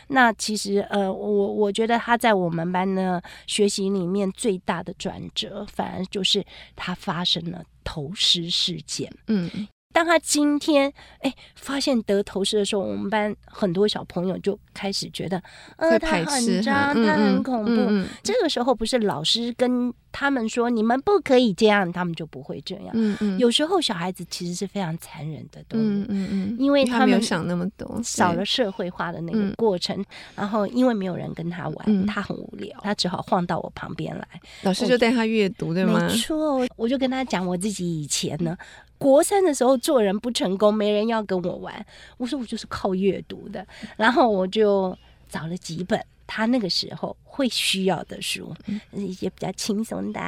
[0.08, 9.10] 那其实呃，我我觉得他在我们班的学习里面最大的转折，反而就是他发生了投尸事件。
[9.28, 9.50] 嗯。
[9.91, 15.41] 当他今天哎发现得头虱的时候，我们班很多小朋友就开始觉得，
[15.78, 17.71] 呃，他很脏，他很恐怖。
[17.71, 22.89] 嗯嗯、这个时候不是老师跟他们说你们不可以这样，他们就不会这样。
[22.93, 30.06] 嗯嗯、有时候小孩子其实是非常残忍的动物，嗯嗯嗯、因为他们没有想那么多，少了社会化的那个过程。
[30.36, 34.28] 然后因为没有人跟他玩，嗯、他很无聊，他只好晃到我旁边来。
[34.62, 36.08] 老师就带他阅读，对吗？
[36.08, 38.56] 没错，我就跟他讲我自己以前呢。
[39.00, 41.84] 国三的时候做人不成功，没人要跟我玩。
[42.18, 43.66] 我说我就是靠阅读的，
[43.98, 44.96] 然后我就
[45.28, 50.20] 找了几本他那个时候会需要的书，嗯、一些比较轻松的、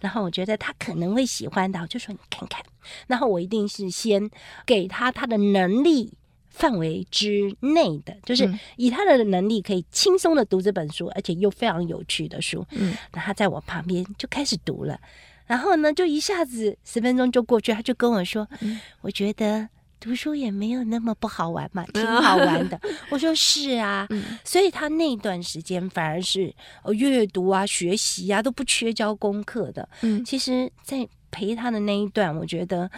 [0.00, 2.60] 然后我觉得他可能会喜欢的，我就说你看看。
[3.06, 4.28] 然后我一定是先
[4.64, 6.10] 给他他的能力
[6.48, 12.66] 范围之内的，就是以他的能力可以轻松的读这本书，而且又非常有趣的书。
[12.70, 14.98] 嗯，那他在我旁边就开始读了。
[15.48, 22.80] 然后呢，就一下子十分钟就过去，他就跟我说：“嗯、我觉得读书也没有那么不好玩嘛， 挺好玩的。
[23.10, 24.06] ”我说：“是啊。
[24.10, 29.88] 嗯”所以他那段时间反而是呃阅读啊、学习啊都不缺交功课的。
[30.02, 32.88] 嗯，其实，在陪他的那一段，我觉得，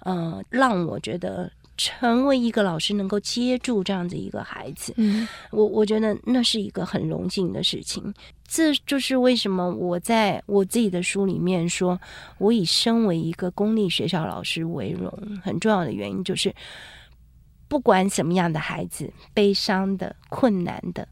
[0.00, 1.50] 呃，让我觉得。
[1.82, 8.12] 成为一个老师，能够接住这样子一个孩子，嗯，我我觉得那是一个很荣幸的事情。
[8.46, 11.98] 这就是为什么我在我自己的书里面说，
[12.36, 15.10] 我以身为一个公立学校老师为荣。
[15.42, 16.54] 很重要的原因就是，
[17.66, 21.08] 不管什么样的孩子，悲伤的、困难的。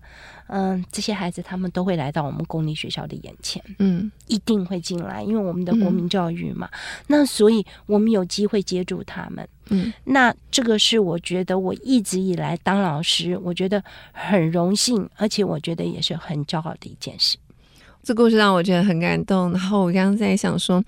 [0.48, 6.68] 嗯，这些孩子他们都会来到我们公立学校的眼前，嗯，一定会进来，因为我们的国民教育嘛。
[6.72, 13.82] 嗯、那所以我们有机会接触他们，嗯，那这个是我觉得我一直以来当老师，我觉得
[14.12, 17.36] 很荣幸，而且我觉得也是很骄傲的一件事。
[18.02, 19.52] 这故事让我觉得很感动。
[19.52, 20.82] 然后我刚刚在想说，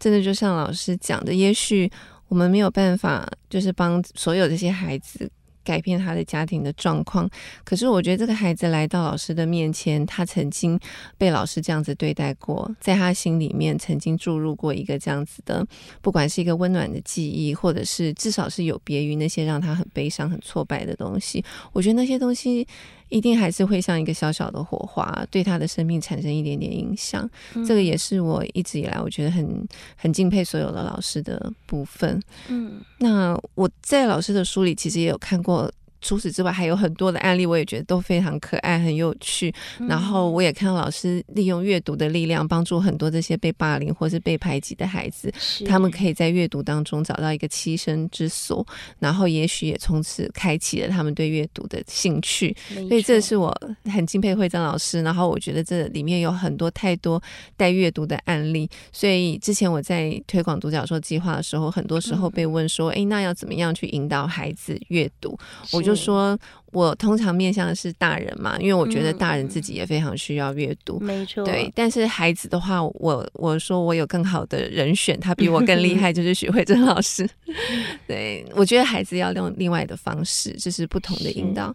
[0.00, 1.88] 真的就像老师讲的，也许
[2.26, 5.30] 我们没有办法，就是帮所有这些孩子。
[5.64, 7.28] 改变他的家庭的状况，
[7.64, 10.78] 可是我觉得这个孩子来到老师的面前，他曾经
[11.18, 15.66] 被老师这样子对待过，在他心里面曾经注入过一个这样子的，
[16.02, 21.44] 不管是一个温暖的记忆，或者是至少是有别于那些让他很悲伤、很挫败的东西。
[21.72, 22.66] 我觉得那些东西。
[23.14, 27.30] 一定还是会像一个小小的火花，对他的生命产生一点点影响。
[27.54, 32.20] 嗯、这个也是我一直以来我觉得很很敬佩所有的老师的部分。
[32.48, 35.70] 嗯，那我在老师的书里其实也有看过。
[36.04, 39.50] 除此之外，还有很多的案例，我也觉得都非常可爱、很有趣。
[39.80, 45.32] 嗯、然后我也看到老师利用阅读的力量，帮助很多这些被霸凌或是被排挤的孩子，
[45.66, 48.64] 他们可以在阅读当中找到一个栖身之所，
[48.98, 52.54] 然后也许也从此开启了他们对阅读的兴趣。
[52.86, 53.50] 所以这是我
[53.86, 55.00] 很敬佩惠贞老师。
[55.00, 57.18] 然后我觉得这里面有很多太多
[57.56, 58.68] 带阅读的案例。
[58.92, 65.34] 所以之前我在推广独角兽计划的时候，很多时候被问说：“哎、嗯，那要怎么样去引导孩子阅读？”
[65.72, 65.93] 我就。
[65.94, 66.38] 说。
[66.74, 71.44] 我通常面向的是大人嘛，因为我觉得大人自己也非常需要阅读，嗯、没错。
[71.44, 77.26] 对，但是孩子的话，我我说我有更好的人选，他比我更厉害， 就是许慧珍老师。
[78.08, 81.72] 对，我觉得孩子要用另外的方式，就是不同的引导。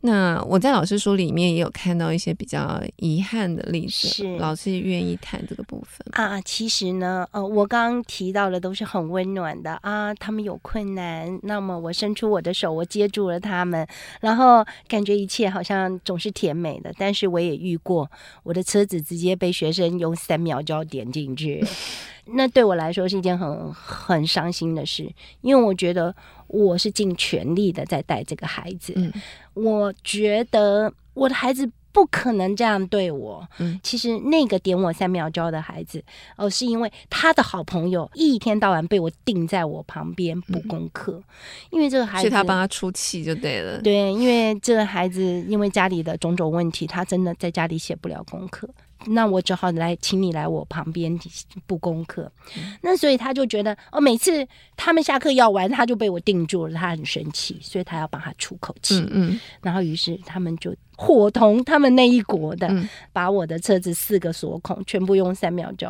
[0.00, 6.40] 那我在老师书里面也有看到一些比较遗憾的例子，是老师也愿意谈这个部分啊。
[6.40, 13.86] 其实呢，呃，我刚刚提到的都是很温暖的啊，他们有困难，那么我伸出我的手，我接住了他们，
[14.20, 14.39] 然后。
[14.40, 16.90] 后感觉一切好像总是甜美的。
[16.96, 18.10] 但是我也遇过，
[18.42, 21.62] 我的车子直接被学生用三秒就要点进去，
[22.32, 26.14] 那对我来说是一件很很伤心的事，因为我觉得
[26.46, 29.12] 我是尽全力的在带这个孩子，嗯、
[29.54, 31.70] 我觉得我的孩子。
[31.92, 33.46] 不可能这样对我。
[33.58, 36.02] 嗯，其实那个点我三秒胶的孩子，
[36.36, 41.24] 哦，是因为他的好朋友一天到晚被我定在我旁边补功课，嗯，
[41.70, 43.80] 因为这个孩子，是他帮他出气就对了。
[43.82, 48.68] 对，因为这个孩子因为家里的种种问题，他真的在家里写不了功课。
[49.06, 51.18] 那我只好来，请你来我旁边
[51.66, 52.30] 补功课。
[52.54, 59.00] 嗯、那所以他就觉得，哦，每次他们下课要玩，他就被我定住了，他很生气，所以他要帮他出口气。
[59.00, 65.88] 嗯，嗯，然后于是他们就伙同他们那一国的，嗯、把我的车子四个锁孔全部用三秒就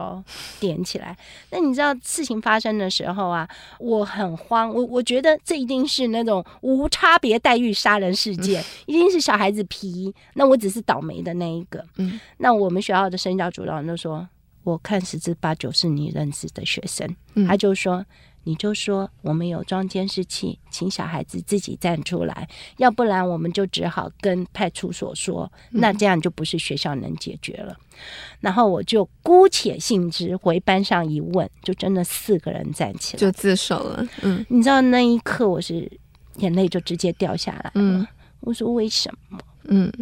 [0.58, 1.14] 点起来。
[1.50, 3.46] 那你知道事情发生的时候啊，
[3.78, 10.14] 我很慌，我我觉得这一定是那种无差别待遇杀人事件，嗯、一定是小孩子皮。
[10.34, 11.84] 那我只是倒霉的那一个。
[11.96, 13.10] 嗯，那我们学校。
[13.10, 14.28] 的生教主任就说
[14.62, 17.16] ：“我看十之八九是你认识的学生。
[17.34, 18.06] 嗯”他就说
[18.44, 22.48] ：“你就说我们有装监视器，请小孩子自己站出来，
[22.78, 25.50] 要不然我们就只好跟派出所说。
[25.70, 27.72] 那这样就不是学校能解决了。
[27.72, 27.84] 嗯”
[28.40, 34.06] 然后我就姑且信之，回班上一问，就真的四个人站起来就自首了。
[34.22, 35.90] 嗯，你知道那一刻我是
[36.36, 37.72] 眼泪就直接掉下来了。
[37.74, 38.06] 嗯，
[38.40, 39.38] 我说为什么？
[39.64, 39.92] 嗯，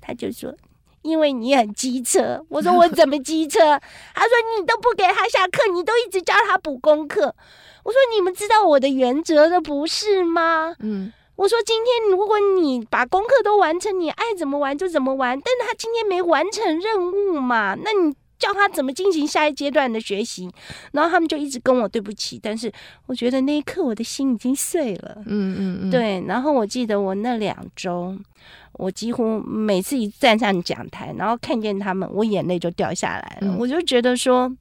[0.00, 0.54] 他就说。
[1.02, 3.58] 因为你很机车，我说我怎么机车？
[4.16, 7.36] 他说你都不给他下课，你都一直教他补功课。
[7.84, 10.74] 我说你们知道我的原则的不是吗？
[10.80, 15.40] 嗯，我说今天如果你把功课都完成，你爱怎么玩就怎么玩。
[15.40, 20.50] 但是他今天没完成任务嘛，那你叫他怎么进行下一阶段的学习？
[20.92, 22.72] 然后他们就一直跟我对不起，但是
[23.06, 25.16] 我觉得那一刻我的心已经碎了。
[25.26, 26.24] 嗯嗯嗯，对。
[26.26, 28.16] 然后我记得我那两周。
[28.76, 33.46] 我几乎每次一站上讲台，然后看见他们，我眼泪就掉下来了。
[33.46, 34.52] 嗯、我就觉得说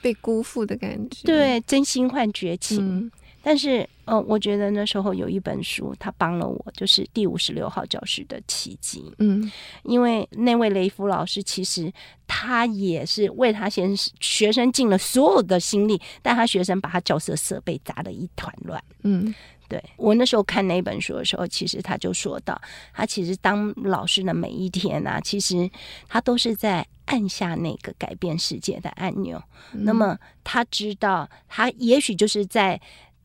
[0.00, 2.78] 被辜负的感觉，对，真心换绝情。
[2.80, 3.10] 嗯、
[3.42, 9.12] 但是，嗯、呃，我觉得那时候有一本书，他帮了我，就是第五十六号教室的奇迹。
[9.18, 9.50] 嗯，
[9.84, 11.92] 因为那位雷夫老师，其实
[12.26, 18.82] 他也是为他先学生尽了所有的心力，但他学生把他教室设备砸得一团乱。
[19.02, 19.34] 嗯。
[19.70, 22.60] 对，我那时候看那本书的时候，其实他就说到，
[22.92, 25.70] 他其实当老师的每一天啊，其实
[26.08, 29.40] 他都是在按下那个改变世界的按钮。
[29.72, 32.80] 嗯、那么他知道，他也许就是在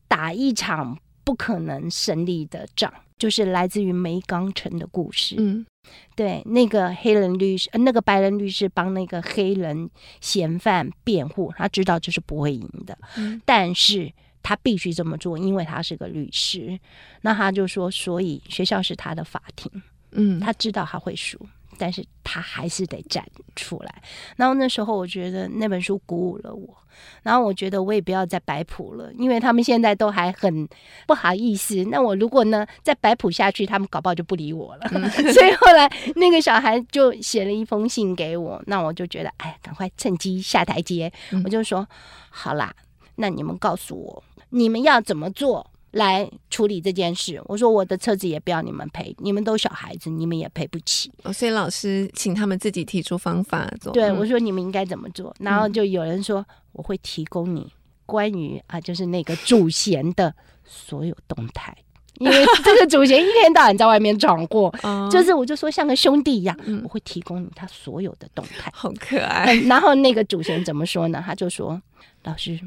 [0.06, 5.34] 打一场不可能胜利的仗，就是来自于梅冈城的故事。
[5.38, 5.66] 嗯，
[6.14, 14.12] 对，那个黑人律师，那个白人律师帮那个黑人嫌犯辩护，他知道这是不会赢的，嗯、但是。
[14.46, 16.78] 他必须这么做，因为他是个律师。
[17.22, 19.82] 那他就说，所以学校是他的法庭。
[20.12, 21.36] 嗯，他知道他会输，
[21.76, 24.02] 但是他还是得站出来。
[24.36, 26.76] 然后那时候，我觉得那本书鼓舞了我。
[27.24, 30.66] 然后我觉得我也不要再摆谱了，因为他们现在都还很
[31.08, 31.84] 不好意思。
[31.90, 34.88] 那我如果呢再摆谱下去，他们搞不好就不理我了。
[34.92, 41.12] 嗯、 所以后来那个小孩就写了一封信给我，那我就觉得，哎，赶快趁机下台阶。
[41.32, 41.84] 嗯、我就说，
[42.30, 42.72] 好啦，
[43.16, 44.22] 那你们告诉我。
[44.56, 47.38] 你们要怎么做来处理这件事？
[47.44, 51.12] 我说我的车子也不要你们赔，你们都小孩子，你们也赔不起。
[51.24, 53.92] 哦，所以老师请他们自己提出方法做。
[53.92, 55.34] 对，我说你们应该怎么做？
[55.40, 56.42] 然后就有人说
[56.72, 57.70] 我会提供你
[58.06, 61.76] 关于啊，就是那个主嫌的所有动态，
[62.14, 64.72] 因为这个主嫌一天到晚在外面闯祸，
[65.12, 69.54] 就是我就说像个兄弟一样，我会提供你他所有的动态，好可爱。
[69.68, 71.22] 然后那个主嫌怎么说呢？
[71.24, 71.80] 他就说
[72.24, 72.58] 老师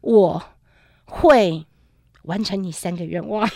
[0.00, 0.42] 我。
[1.08, 1.64] 会
[2.24, 3.48] 完成你三个愿望，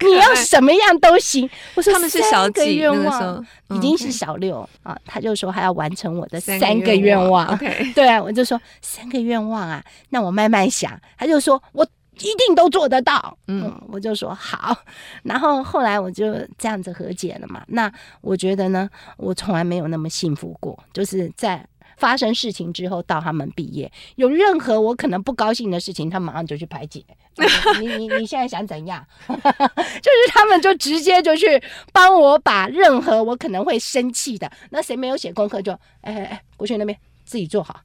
[0.00, 1.48] 你要什么样都行。
[1.76, 4.98] 我说他们是小几愿望，已经是小六啊。
[5.06, 7.56] 他就说还要完成我的三个愿望。
[7.94, 11.00] 对啊，我就说三个愿望啊，那我慢慢想。
[11.16, 13.38] 他就说我一定都做得到。
[13.46, 14.76] 嗯，我就说好。
[15.22, 17.62] 然后后来我就这样子和解了嘛。
[17.68, 17.90] 那
[18.20, 21.64] 我觉得呢，我从来没有那么幸福过，就是在。
[21.98, 27.04] 发生事情之后到他们毕业，有任何我可能不高兴的事情，他马上就去排解。
[27.80, 29.04] 你你你现在想怎样？
[29.28, 37.80] 就是他们就直接就去帮我把任何我可能会生气的，那谁没有写功课就哎哎哎过去那边自己做好。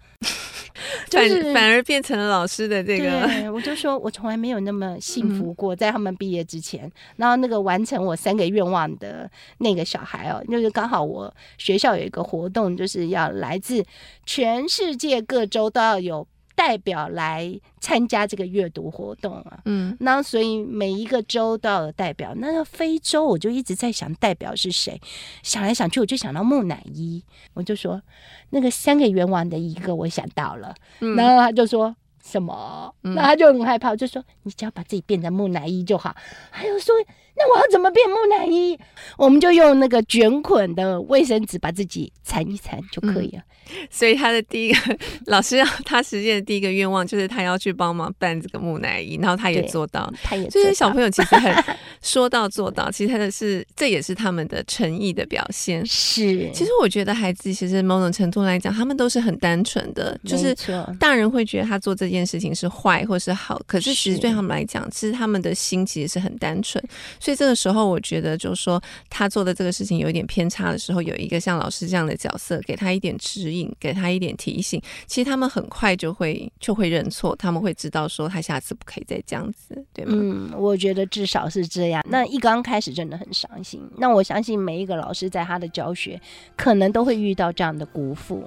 [1.10, 13.84] 就是反而变成了老师的这个，对， 我就说我从来没有那么幸福过，在他们毕业之前，然后那个完成我三个愿望的那个小孩哦，就是刚好我学校有一个活动，就是要来自
[14.26, 19.60] 全世界各州都要有代表来参加这个阅读活动啊。
[19.66, 22.34] 嗯，那所以每一个州都有代表。
[22.36, 25.00] 那个非洲，我就一直在想代表是谁，
[25.42, 28.02] 想来想去，我就想到木乃伊，我就说
[28.50, 30.76] 那个三个愿望的一个，我想到了。
[31.00, 31.96] 嗯，然后他就说。
[32.26, 32.96] 什么？
[33.02, 36.16] 那他就很害怕，就说：“你只要把自己变成木乃伊就好。”
[36.50, 36.96] 还有说
[37.36, 38.78] ：“那我要怎么变木乃伊？”
[39.18, 43.40] 我们就用那个卷捆的卫生纸把自己缠一缠就可以了。
[43.40, 43.44] 嗯
[43.90, 50.14] 所以他的第一个 老师要他实现的第一个愿望就是他要去帮忙办这个木乃伊，然后他也做到。
[50.22, 51.64] 他也就是小朋友其实很
[52.04, 55.84] 说到做到，其实他的是这也是他们的诚意的表现。
[55.86, 60.54] 是，其实我觉得孩子其实某种程度来讲，他们都是很单纯的，就是
[61.00, 66.84] 大人会觉得他做这件事情是坏或是好，可是其实对他们来讲，其实他们的心其实是很单纯。
[67.24, 73.64] 所以这个时候，我觉得就是说他做的这个事情有一点偏差的时候，有一个像老师这样的角色给他一点指引。
[73.80, 80.12] 给他一点提醒，其实他们很快就会就会认错，他们会知道说他下次不可以再这样子，对吗？
[80.16, 82.04] 嗯，我觉得至少是这样。
[82.10, 86.20] 那一刚开始真的很伤心，那我相信每一个老师在他的教学
[86.56, 88.44] 可能都会遇到这样的辜负。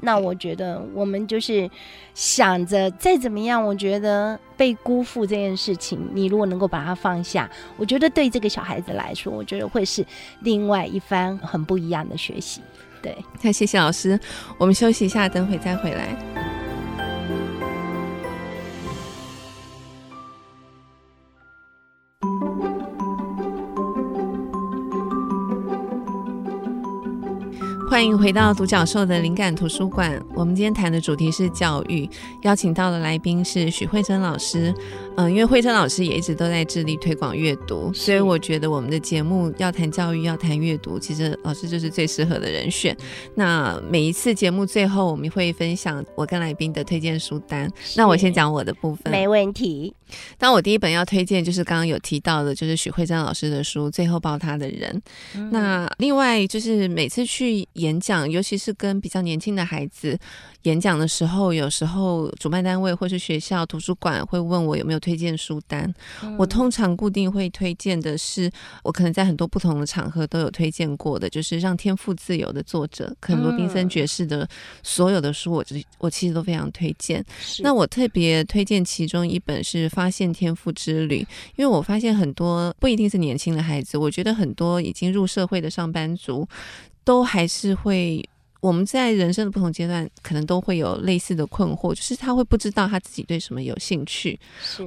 [0.00, 1.70] 那我觉得我们就是
[2.14, 10.04] 想着再怎么样，我觉得被辜负这件事情，你如果能够把它放下，我觉得对这个小孩子来说，我觉得会是
[10.40, 12.60] 另外一番很不一样的学习。
[13.00, 14.18] 对，那谢谢老师，
[14.58, 16.51] 我们休息一下，等会再回来。
[27.92, 30.18] 欢迎回到独角兽的灵感图书馆。
[30.34, 32.08] 我们今天谈的主题是教育，
[32.40, 34.74] 邀请到的来宾是许慧珍老师。
[35.16, 42.96] 嗯，因为慧珍老师也一直都在致力推广阅读，所以我觉得我们的节目要谈教育，要谈阅读，其实老师就是最适合的人选。
[43.34, 47.70] 那每一次节目最后，我们会分享我跟来宾的推荐书单。
[47.96, 49.94] 那我先讲我的部分，没问题。
[50.36, 54.92] 当我第一本要推荐，就是刚刚有提到的，就是许慧珍老师的书《最后抱他的人》。
[55.34, 55.50] 嗯。
[55.50, 60.18] 那另外就是每次去演讲，尤其是跟比较年轻的孩子
[60.62, 65.92] 演讲的时候，有时候主办单位或是学校图书馆会问我有没有推荐书单。
[66.22, 66.34] 嗯。
[66.38, 68.50] 我通常固定会推荐的是，
[68.82, 74.48] 我可能在很多不同的场合都有推荐过的，就是《让天赋自由》的作者肯罗宾森爵士的
[74.82, 75.64] 所有的书，我
[75.98, 77.22] 我其实都非常推荐。
[77.58, 81.18] 那我特别推荐其中一本是发现天赋之旅，
[81.56, 86.48] 因为我发现很多不一定是年轻的孩子，我觉得很多已经入社会的上班族，
[87.04, 88.24] 都还是会。
[88.62, 94.38] 我们在人生的不同阶段，可能都会有类似的困惑，就是他会不知道他自己对什么有兴趣，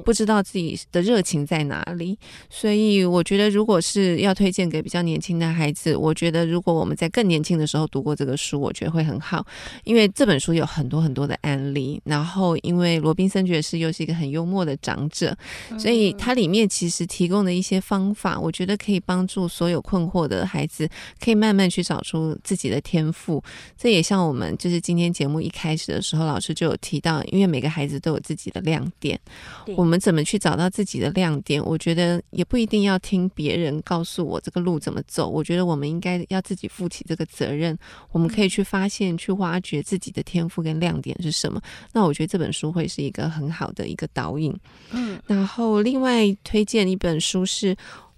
[0.02, 2.18] 不知道自己的热情在哪里。
[2.48, 9.46] 所以，我觉得如果是要推荐给比较年轻的孩子，我觉得如果我们在更年轻的时候读过这个书，我觉得会很好，
[9.84, 12.00] 因为这本书有很多很多的案例。
[12.04, 15.36] 然后，因为罗宾森爵士又是一个很幽默的长者，
[15.78, 20.88] 所以它里面其实提供的一些方法，我觉得可以帮助所有困惑的孩子，
[21.22, 23.44] 可以慢慢去找出自己的天赋。
[23.76, 29.18] 这也像我们就是今天节目一开始的时候，老师就有提到，因为每个孩子都有自己的亮点，
[29.76, 31.64] 我们怎么去找到自己的亮点？
[31.64, 37.76] 我觉得也不一定要听别人告诉我这个路怎么走，我觉得我们应该要自己负起这个责任。
[38.12, 41.60] 我们可以去发现、去挖掘自己的天赋跟亮点是什么。
[41.92, 44.54] 那我觉得这本书会是一个很好的一个导引。
[44.90, 47.76] 嗯，然后另外推荐一本书是。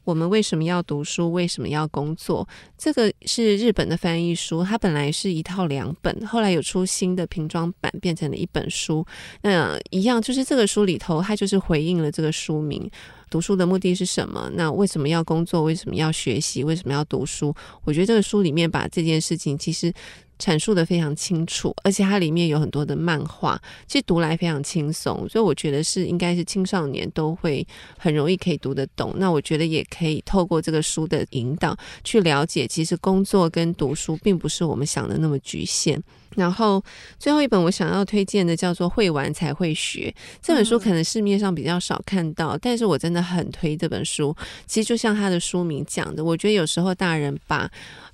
[0.08, 1.30] 我们为什么要读书？
[1.30, 2.48] 为什么要工作？
[2.78, 9.04] 这个是日本的翻译书，它本来是一套两本，后来有出新的平装版，变成了一本书。
[9.42, 12.90] 那一样，就是这个书里头，它就是回应了这个书名：
[13.28, 14.50] 读书的目的是什么？
[14.54, 15.62] 那为什么要工作？
[15.64, 16.64] 为什么要学习？
[16.64, 17.54] 为什么要读书？
[17.84, 19.92] 我觉得这个书里面把这件事情其实。
[20.38, 27.66] 阐述的非常清楚，而且它里面有很多的漫画，其实读来非常轻松，所以我觉得是应该是青少年都会
[27.96, 29.14] 很容易可以读得懂。
[29.16, 36.02] 那我觉得也可以透过这个书的引导去了解，其实工作跟读书并不是我们想的那么局限。
[36.36, 36.80] 然后
[37.18, 44.36] 最后一本我想要推荐的叫做《会玩才会学》这本书，可能市面上比较少看到，但是我真的很推这本书。
[44.66, 47.68] 其实就像它的书名讲的，我觉得有时候大人把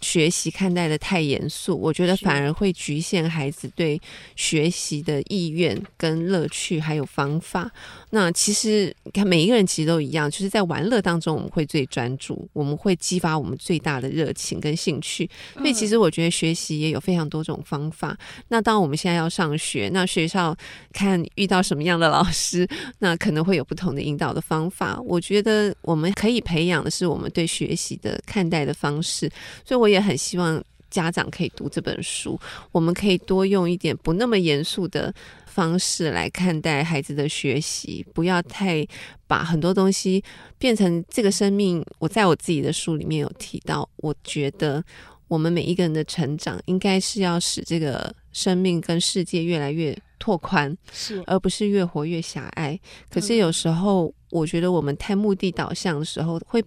[0.05, 3.99] 学习看待的太严肃，我觉得反而会局限孩子对
[4.37, 7.73] 学习的意愿跟乐趣还有方法。
[8.15, 15.29] 那其实你看每一个人其实都一样，就是在玩乐当中我们会最专注，我们会激发我们最大的热情跟兴趣。
[15.55, 18.17] 所以其实我觉得学习也有非常多种方法。
[18.47, 20.57] 那当我们现在要上学，那学校
[20.93, 22.65] 看遇到什么样的老师，
[23.01, 24.97] 那可能会有不同的引导的方法。
[25.05, 29.29] 我觉得我们可以培养的是我们对学习的看待的方式，
[29.65, 30.63] 所以我也很希望。
[30.95, 32.39] 家长可以读这本书，
[32.71, 35.13] 我们可以多用一点不那么严肃的
[35.45, 38.87] 方式来看待孩子的学习，不要太
[39.27, 40.23] 把很多东西
[40.57, 41.85] 变成这个生命。
[41.99, 44.85] 我在我自己的书里面有提到，我觉得
[45.27, 52.79] 我们每一个人的成长，应该是要使这个生命跟世界越来越拓宽，是，而不是越活越狭隘。
[53.11, 56.63] 可是有时候，我觉得我们太目的导向的时候，会。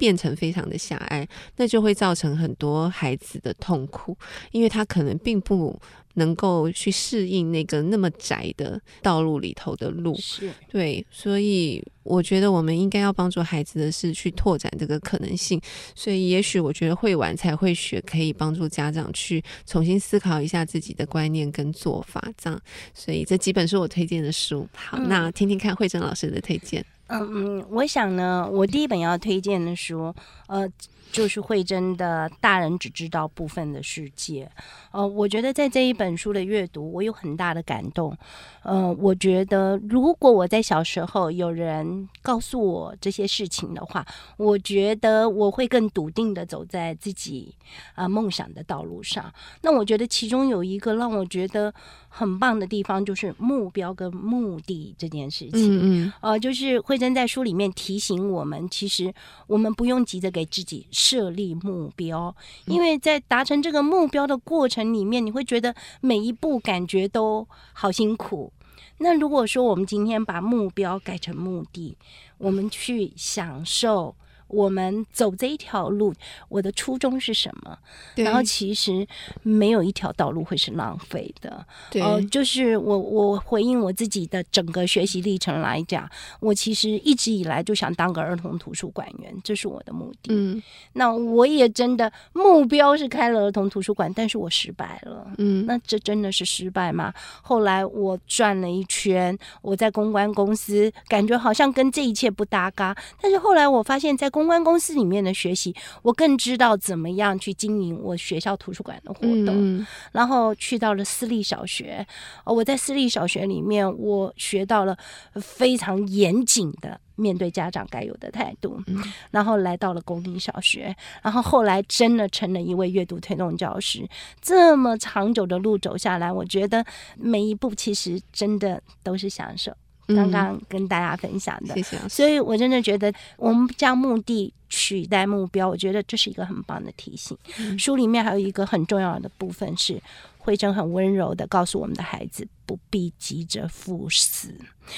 [0.00, 4.16] 变成非常的狭隘，那就会造成很多孩子的痛苦，
[4.50, 5.78] 因为他可能并不
[6.14, 10.16] 能够去适应那个那么窄的道路里头的路。
[10.16, 15.60] 是对，所以我觉得我们应该要帮助孩子的是去拓展这个可能性。
[15.94, 22.20] 所以，也许我觉得会玩才会学，可以帮助家长去重新思考一下自己的观念跟做法。
[22.38, 22.58] 这样，
[22.94, 24.66] 所以这几本是我推荐的书。
[24.74, 26.82] 好，嗯、那听听看慧珍老师的推荐。
[27.10, 30.14] 嗯嗯，我想呢，我第一本要推荐的书，
[30.46, 30.68] 呃，
[31.12, 34.44] 就是慧珍的《大人只知道部分的世界》。
[34.92, 38.16] 呃，我觉得在这一本书的阅读，我有很大的感动。
[38.62, 44.04] 呃，我觉得如果我在小时候有人告诉我这些事情的话，
[44.36, 47.54] 我觉得我会更笃定的走在自己
[47.94, 49.32] 啊、呃、梦想的道路上。
[49.62, 51.72] 那我觉得其中有一个让我觉得
[52.08, 55.52] 很棒的地方，就是目标跟目的这件事情。
[55.52, 56.12] 嗯嗯。
[56.20, 59.12] 呃，就是慧珍在书里面提醒我们，其实
[59.46, 62.36] 我们不用急着给自己设立目标，
[62.66, 68.52] 因为在达成这个目标的过程里面，你会觉得每一步感觉都好辛苦。
[68.98, 71.96] 那如果说我们今天把目标改成目的，
[72.36, 74.14] 我们去享受。
[74.50, 76.12] 我们走这一条路，
[76.48, 77.78] 我的初衷是什么？
[78.16, 79.06] 然后其实
[79.42, 81.64] 没有一条道路会是浪费的。
[81.90, 86.08] 对，呃，就是我我回应我自己的整个学习历程来讲，
[86.40, 90.30] 我其实一直以来就想当个儿童图书馆员，这是我的目的。
[90.30, 95.32] 嗯，那我也真的目标是开了儿童图书馆，但是我失败了。
[95.38, 97.12] 嗯，那这真的是失败吗？
[97.42, 109.48] 后来我转了一圈，我在公关公司，感觉好像跟这一切不搭嘎，但是后来我发现，在公公关公司里面的学习，我更知道怎么样去经营我学校图书馆的活动。
[109.48, 112.06] 嗯、然后去到了私立小学，
[112.46, 114.96] 我在私立小学里面，我学到了
[115.34, 118.82] 非常严谨的面对家长该有的态度。
[118.86, 124.08] 嗯、然后来到了公立小学，然后后来真的成了一位阅读推动教师。
[124.40, 126.82] 这么长久的路走下来，我觉得
[127.18, 129.70] 每一步其实真的都是享受。
[130.14, 132.08] 刚刚跟大家分享的，嗯、谢谢。
[132.08, 137.36] 所以我真的觉得，我们将目的取代目标，我觉得这是一个很棒的提醒。
[137.58, 140.00] 嗯、书里面还有一个很重要的部分是，
[140.38, 144.54] 慧珍很温柔的告诉我们的孩子，不必急着赴死。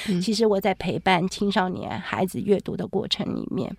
[0.08, 3.74] 嗯、其实我在陪伴青少年孩子阅读的过程里面。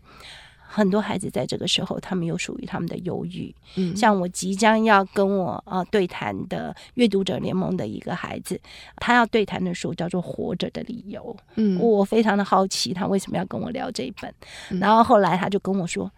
[0.76, 3.54] 很多孩子在这个时候，他们有属于他们的忧郁。
[3.76, 8.60] 嗯，像我即将要跟我呃对谈的阅读者联盟的一个孩子，
[8.96, 11.22] 他要对谈的书叫做《活着的理由》。
[11.56, 14.34] 嗯，我非常的好奇他为什么要跟我聊这一本。
[14.72, 16.12] 嗯，然后后来他就跟我说，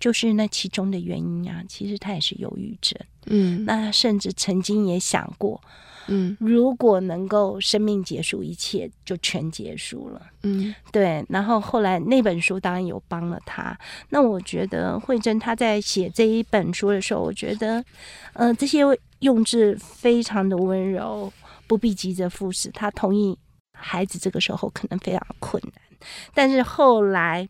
[0.00, 2.98] 就是那其中的原因啊，其实他也是忧郁症。
[3.26, 5.60] 嗯，那他甚至曾经也想过。
[6.08, 10.22] 嗯，如果能够生命结束，一切就全结束了。
[10.42, 11.24] 嗯，对。
[11.28, 13.76] 然后后来那本书当然有帮了他。
[14.10, 17.84] 那我觉得慧珍她在写这一本书的时候，我觉得，
[18.32, 18.80] 呃，这些
[19.20, 21.32] 用字非常的温柔，
[21.66, 22.70] 不必急着赴死。
[22.72, 23.36] 他同意
[23.72, 25.98] 孩子这个时候可能非常困难，
[26.34, 27.48] 但是后来。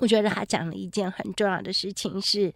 [0.00, 2.52] 我觉得他讲了一件很重要的事情，是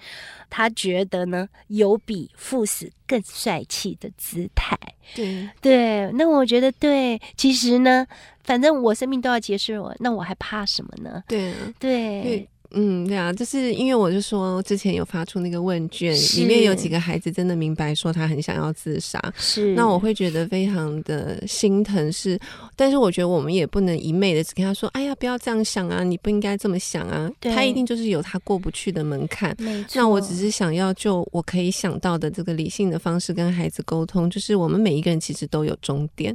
[0.49, 4.77] 他觉得呢，有比赴死更帅气的姿态。
[5.15, 7.21] 对对，那我觉得对。
[7.37, 8.07] 其实呢，
[8.45, 11.23] 反正我生命都要结束了，那我还怕什么呢？
[11.27, 12.23] 对对。
[12.23, 19.75] 对嗯，对啊，就是因为我就说之前有发出那个问卷，里面有几个孩子真的明白说他很想要自杀，是。
[19.75, 22.41] 那我会觉得非常的心疼是，是
[22.75, 29.57] 但是我觉得我们也不能一昧的只跟他说，哎呀，不要这样想啊，你不应该这么想啊，对他一定就是有他过不去的门槛。
[29.95, 36.35] 那我只是想要就我可以想到的这个理性的方式跟孩子沟通，就是我们每一个人其实都有终点，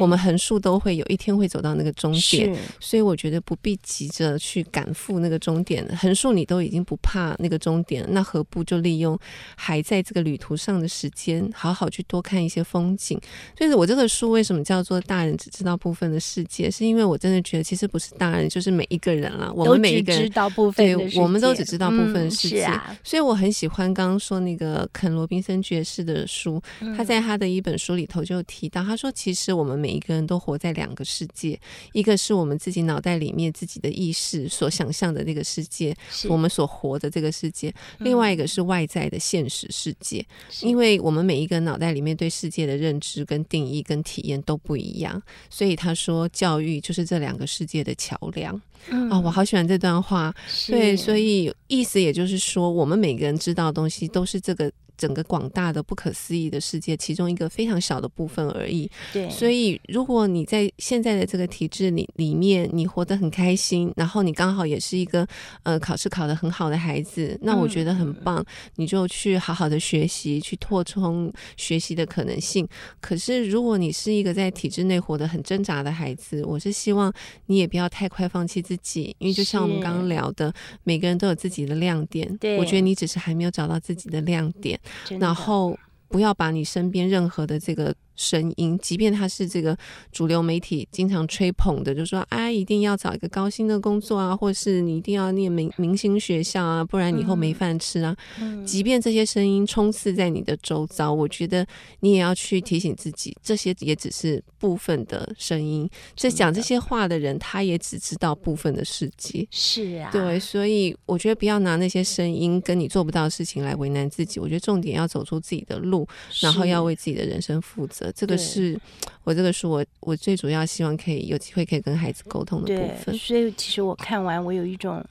[0.00, 5.77] 我们横竖都会有一天会走到那个终点，所以我觉得不必急着去赶赴那个终点。
[5.96, 9.18] 横竖你都已经不怕那个终点，那何不就利用
[9.56, 13.20] 还在这个旅途上的时间，好好去多看一些风景？
[13.56, 16.70] 所以，我这个书为什么叫做“大人只知道部分的世界”？
[16.72, 19.52] 是因为我真的觉得，其实不是大人，就是每一个人了。
[19.52, 22.64] 我们每一个人知道部分，对，我们都只知道部分的世界。
[22.64, 26.60] 嗯啊、所以，我很喜欢刚刚说那个肯罗宾森爵士的书，
[26.96, 31.58] 他在他的一本书里头就提到，他说，其实我们每一个人都活在两个世界，
[31.92, 35.94] 一个是我们自己脑袋里面自己的意识所想象的那个世界，
[36.28, 40.24] 我们所活的这个世界；另外一个是外在的现实世界。
[40.62, 48.54] 因为我们每一个脑袋里面对世界的认知、跟定义、跟体验都不一样，所以他说教育就是这两个世界的桥梁。
[48.90, 50.34] 啊、哦，我好喜欢这段话。
[50.66, 54.72] 对，所以意思也就是说，我们每个人知道的东西都是这个。
[54.98, 58.90] 整个广大的不可思议的世界，其中一个非常小的部分而已。
[59.12, 65.26] 对，所以如果你在现在的这个体制里里面，你活得很开心，然后你刚好也是一个
[65.62, 68.46] 呃考试考得很好的孩子，那我觉得很棒，嗯、
[68.76, 72.68] 你就去好好的学习，去拓充学习的可能性。
[73.00, 77.12] 可是如果你是一个在体制内活得很挣扎的孩子，我是希望
[77.46, 82.36] 你也不要太快放弃自己，因为就像我们刚刚聊的，每个人都有自己的亮点。
[82.38, 84.78] 对，我觉得你只是还没有找到自己的亮点。
[85.18, 85.78] 然后
[86.08, 87.94] 不要把你身边任何的这个。
[88.18, 89.74] 声音，即便他是这个
[90.12, 98.14] 主流媒体经常吹捧的，就说哎，一定要找一个高薪的工作啊，或是你一定要念明明星学校啊，不然以后没饭吃啊。
[98.40, 101.64] 嗯、即便这些声音充斥在你的周遭，我觉得
[102.00, 105.88] 你也要去提醒自己，这些也只是部分的声音。
[106.16, 109.46] 在讲这些话的人，他也只知道部分的世界。
[109.52, 114.40] 是啊，对，所以我觉得不要拿那些声音跟你做不到的事情来为难自己。
[114.40, 116.04] 我觉得重点要走出自己的路，
[116.40, 118.07] 然后要为自己的人生负责。
[118.12, 118.78] 这个是
[119.24, 123.16] 我这个书，我我最主要希望可以有机会可以跟孩子沟通的部分。
[123.16, 125.04] 所以其实我看完，我有一种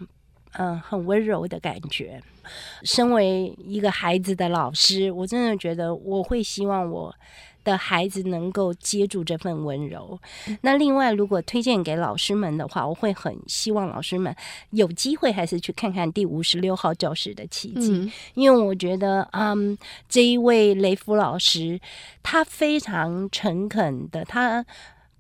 [0.54, 2.22] 嗯很温柔的感觉。
[2.84, 7.14] 身为一个孩子的老师，我真的觉得我会希望我。
[7.68, 10.18] 的孩子能够接住这份温柔。
[10.62, 14.34] 那另外，如果推荐给老师们的话，我会很希望老师们
[14.70, 21.78] 有机会还是去看看第五十六号教室的奇迹，嗯、因为我觉得，嗯，这一位雷夫老师，
[22.24, 24.66] 他非常诚恳的，他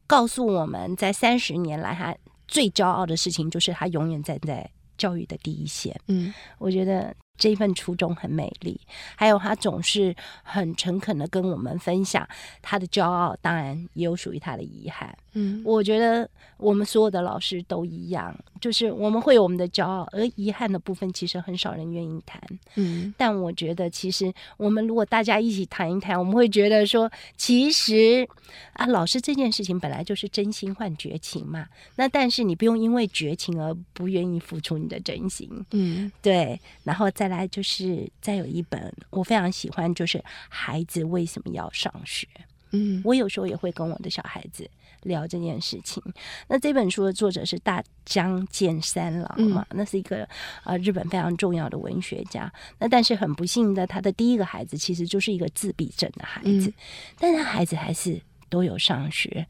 [0.07, 2.15] 告诉我们在三十年来，他
[2.47, 5.93] 最骄傲的事情就是他永远站在教育的第一线。
[6.07, 7.13] 嗯，我觉得。
[7.37, 8.79] 这一份初衷很美丽，
[9.15, 12.27] 还有他总是很诚恳的跟我们分享
[12.61, 15.15] 他的骄傲，当然也有属于他的遗憾。
[15.33, 16.27] 嗯，我觉得
[16.57, 22.41] 我们所有的老师都一样，就是我们会有我们的骄傲，而遗憾的部分其实很少人愿意谈。
[22.75, 28.27] 嗯，但我觉得其实我们如果大家一起谈一谈，我们会觉得说，其实
[28.73, 31.67] 啊，老师这件事情本来就是真心换绝情嘛。
[31.97, 35.47] 那但是你不用因为绝情而不愿意付出你的真心。
[35.71, 42.27] 嗯，对，然后再来就是再有一本我非常喜欢，就是孩子为什么要上学。
[42.71, 44.69] 嗯，我有时候也会跟我的小孩子。
[45.03, 46.03] 聊这件事情，
[46.49, 49.65] 那这本书的作者是大江健三郎嘛？
[49.69, 50.23] 嗯、那是一个
[50.63, 52.51] 啊、呃、日本非常重要的文学家。
[52.79, 56.73] 那但是很不幸的，他的第一个孩子其实就是一个自闭症的孩子，嗯、
[57.19, 58.19] 但是他孩子还是
[58.49, 59.45] 都有上学。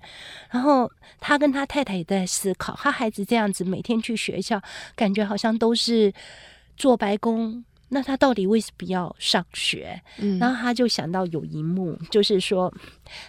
[0.52, 4.62] 然后他跟他太太也在思考，他孩子这样子每天去学校，
[4.96, 6.14] 感觉好像都是
[6.76, 7.64] 做白工。
[7.90, 10.02] 那他到底为什么要上学？
[10.18, 12.74] 嗯，然后他就想到有一幕，就是说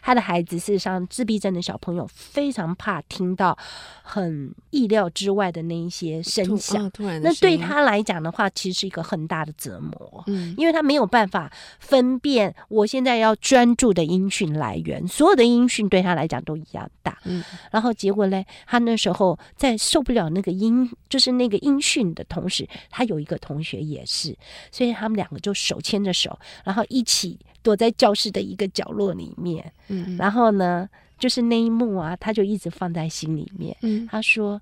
[0.02, 3.56] 他的孩子事实上自闭症的小朋友非常怕听到
[4.02, 6.90] 很意料之外的那一些声响。
[7.22, 10.24] 那对他来讲的话，其实是一个很大的折磨。
[10.26, 17.16] 嗯，因为他没有办法分辨我现在要专注的音讯来源，所有的音讯对他来讲都一样大。
[17.24, 24.36] 嗯，然后结果呢，他那时候在受不了那个音，就是那个音讯的同时，他有一个同学也是。
[24.70, 29.72] 所以他们两个就手牵着手，然后一起躲在教室的一个角落里面。
[29.88, 30.88] 嗯，然后呢，
[31.18, 33.76] 就是那一幕啊，他就一直放在心里面。
[33.82, 34.60] 嗯，他说：“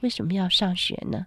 [0.00, 1.26] 为什么要上学呢？”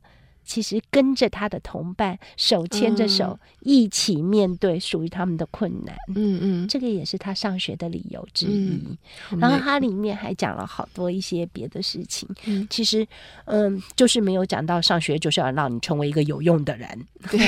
[0.49, 5.95] 其实跟着他的同伴，手牵着手，一起面对属于他们的困难。
[6.15, 8.81] 嗯嗯，这个也是他上学的理由之一。
[9.39, 12.27] 然后他里面还讲了好多一些别的事情。
[12.67, 13.07] 其实，
[13.45, 17.05] 嗯，就是没有讲到上学就是要让你成为一个有用的人。
[17.29, 17.39] 对，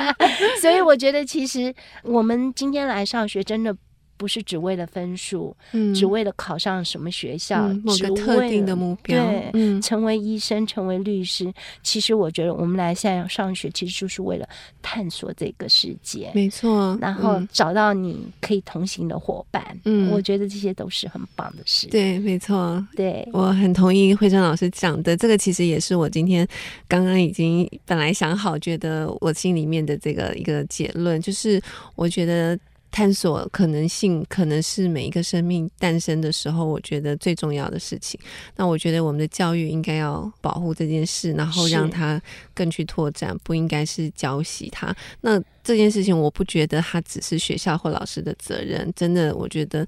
[0.62, 3.76] 所以我觉得其实我们今天来上学真的。
[4.16, 11.52] 不是只为了分数，嗯，只为了考上什么学校，嗯、某个特定的目标，对，嗯，成为医生，成为律师。
[11.82, 14.48] 其实我觉得我们来现在上学，其实就是为了
[14.80, 16.96] 探索这个世界，没错。
[17.00, 21.86] 然后找到你可以同行的伙伴，嗯，我觉得这些都是很棒的事。
[21.88, 25.16] 对，没错，对，我很同意慧珍老师讲的。
[25.16, 26.46] 这个其实也是我今天
[26.88, 31.60] 刚刚已经本来想好，觉得我心里面的这个一个结论，就是
[31.94, 32.58] 我觉得。
[32.90, 38.18] 探索可能性，可能是每一个生命诞生的时候，我觉得最重要的事情。
[38.56, 42.20] 那我觉得我们的教育应该要保护这件事，然后让它
[42.54, 44.94] 更去拓展，不应该是教习它。
[45.20, 48.90] 那这件事情，我不觉得它只是学校或老师的责任。
[48.96, 49.86] 真的，我觉得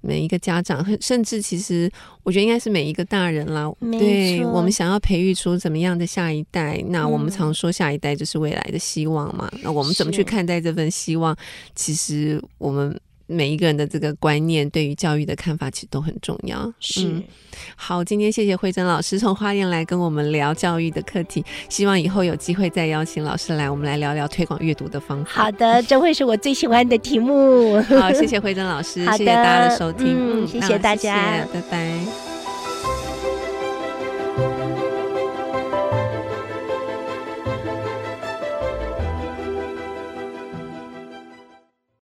[0.00, 1.90] 每一个家长，甚至其实
[2.22, 3.70] 我觉得应该是每一个大人啦。
[3.92, 9.48] 对，我们想要培育出怎么样的下一代，那我们常说下一代就是未来的希望嘛。
[9.52, 11.36] 嗯、那我们怎么去看待这份希望？
[11.74, 12.98] 其实我们。
[13.30, 16.72] 每一个人的这个观念，对于教育的看法，其实都很重要。
[16.80, 17.22] 是、嗯，
[17.76, 25.30] 好，今天谢谢慧珍老师从花莲来跟我们聊教育的课题，希望以后有机会再邀请老师来，我们来聊聊推广阅读的方法。
[25.44, 27.80] 好的，这会是我最喜欢的题目。
[27.82, 32.39] 好，谢谢慧珍老师， 谢谢大家的收听，嗯，谢谢大家，谢谢，拜拜。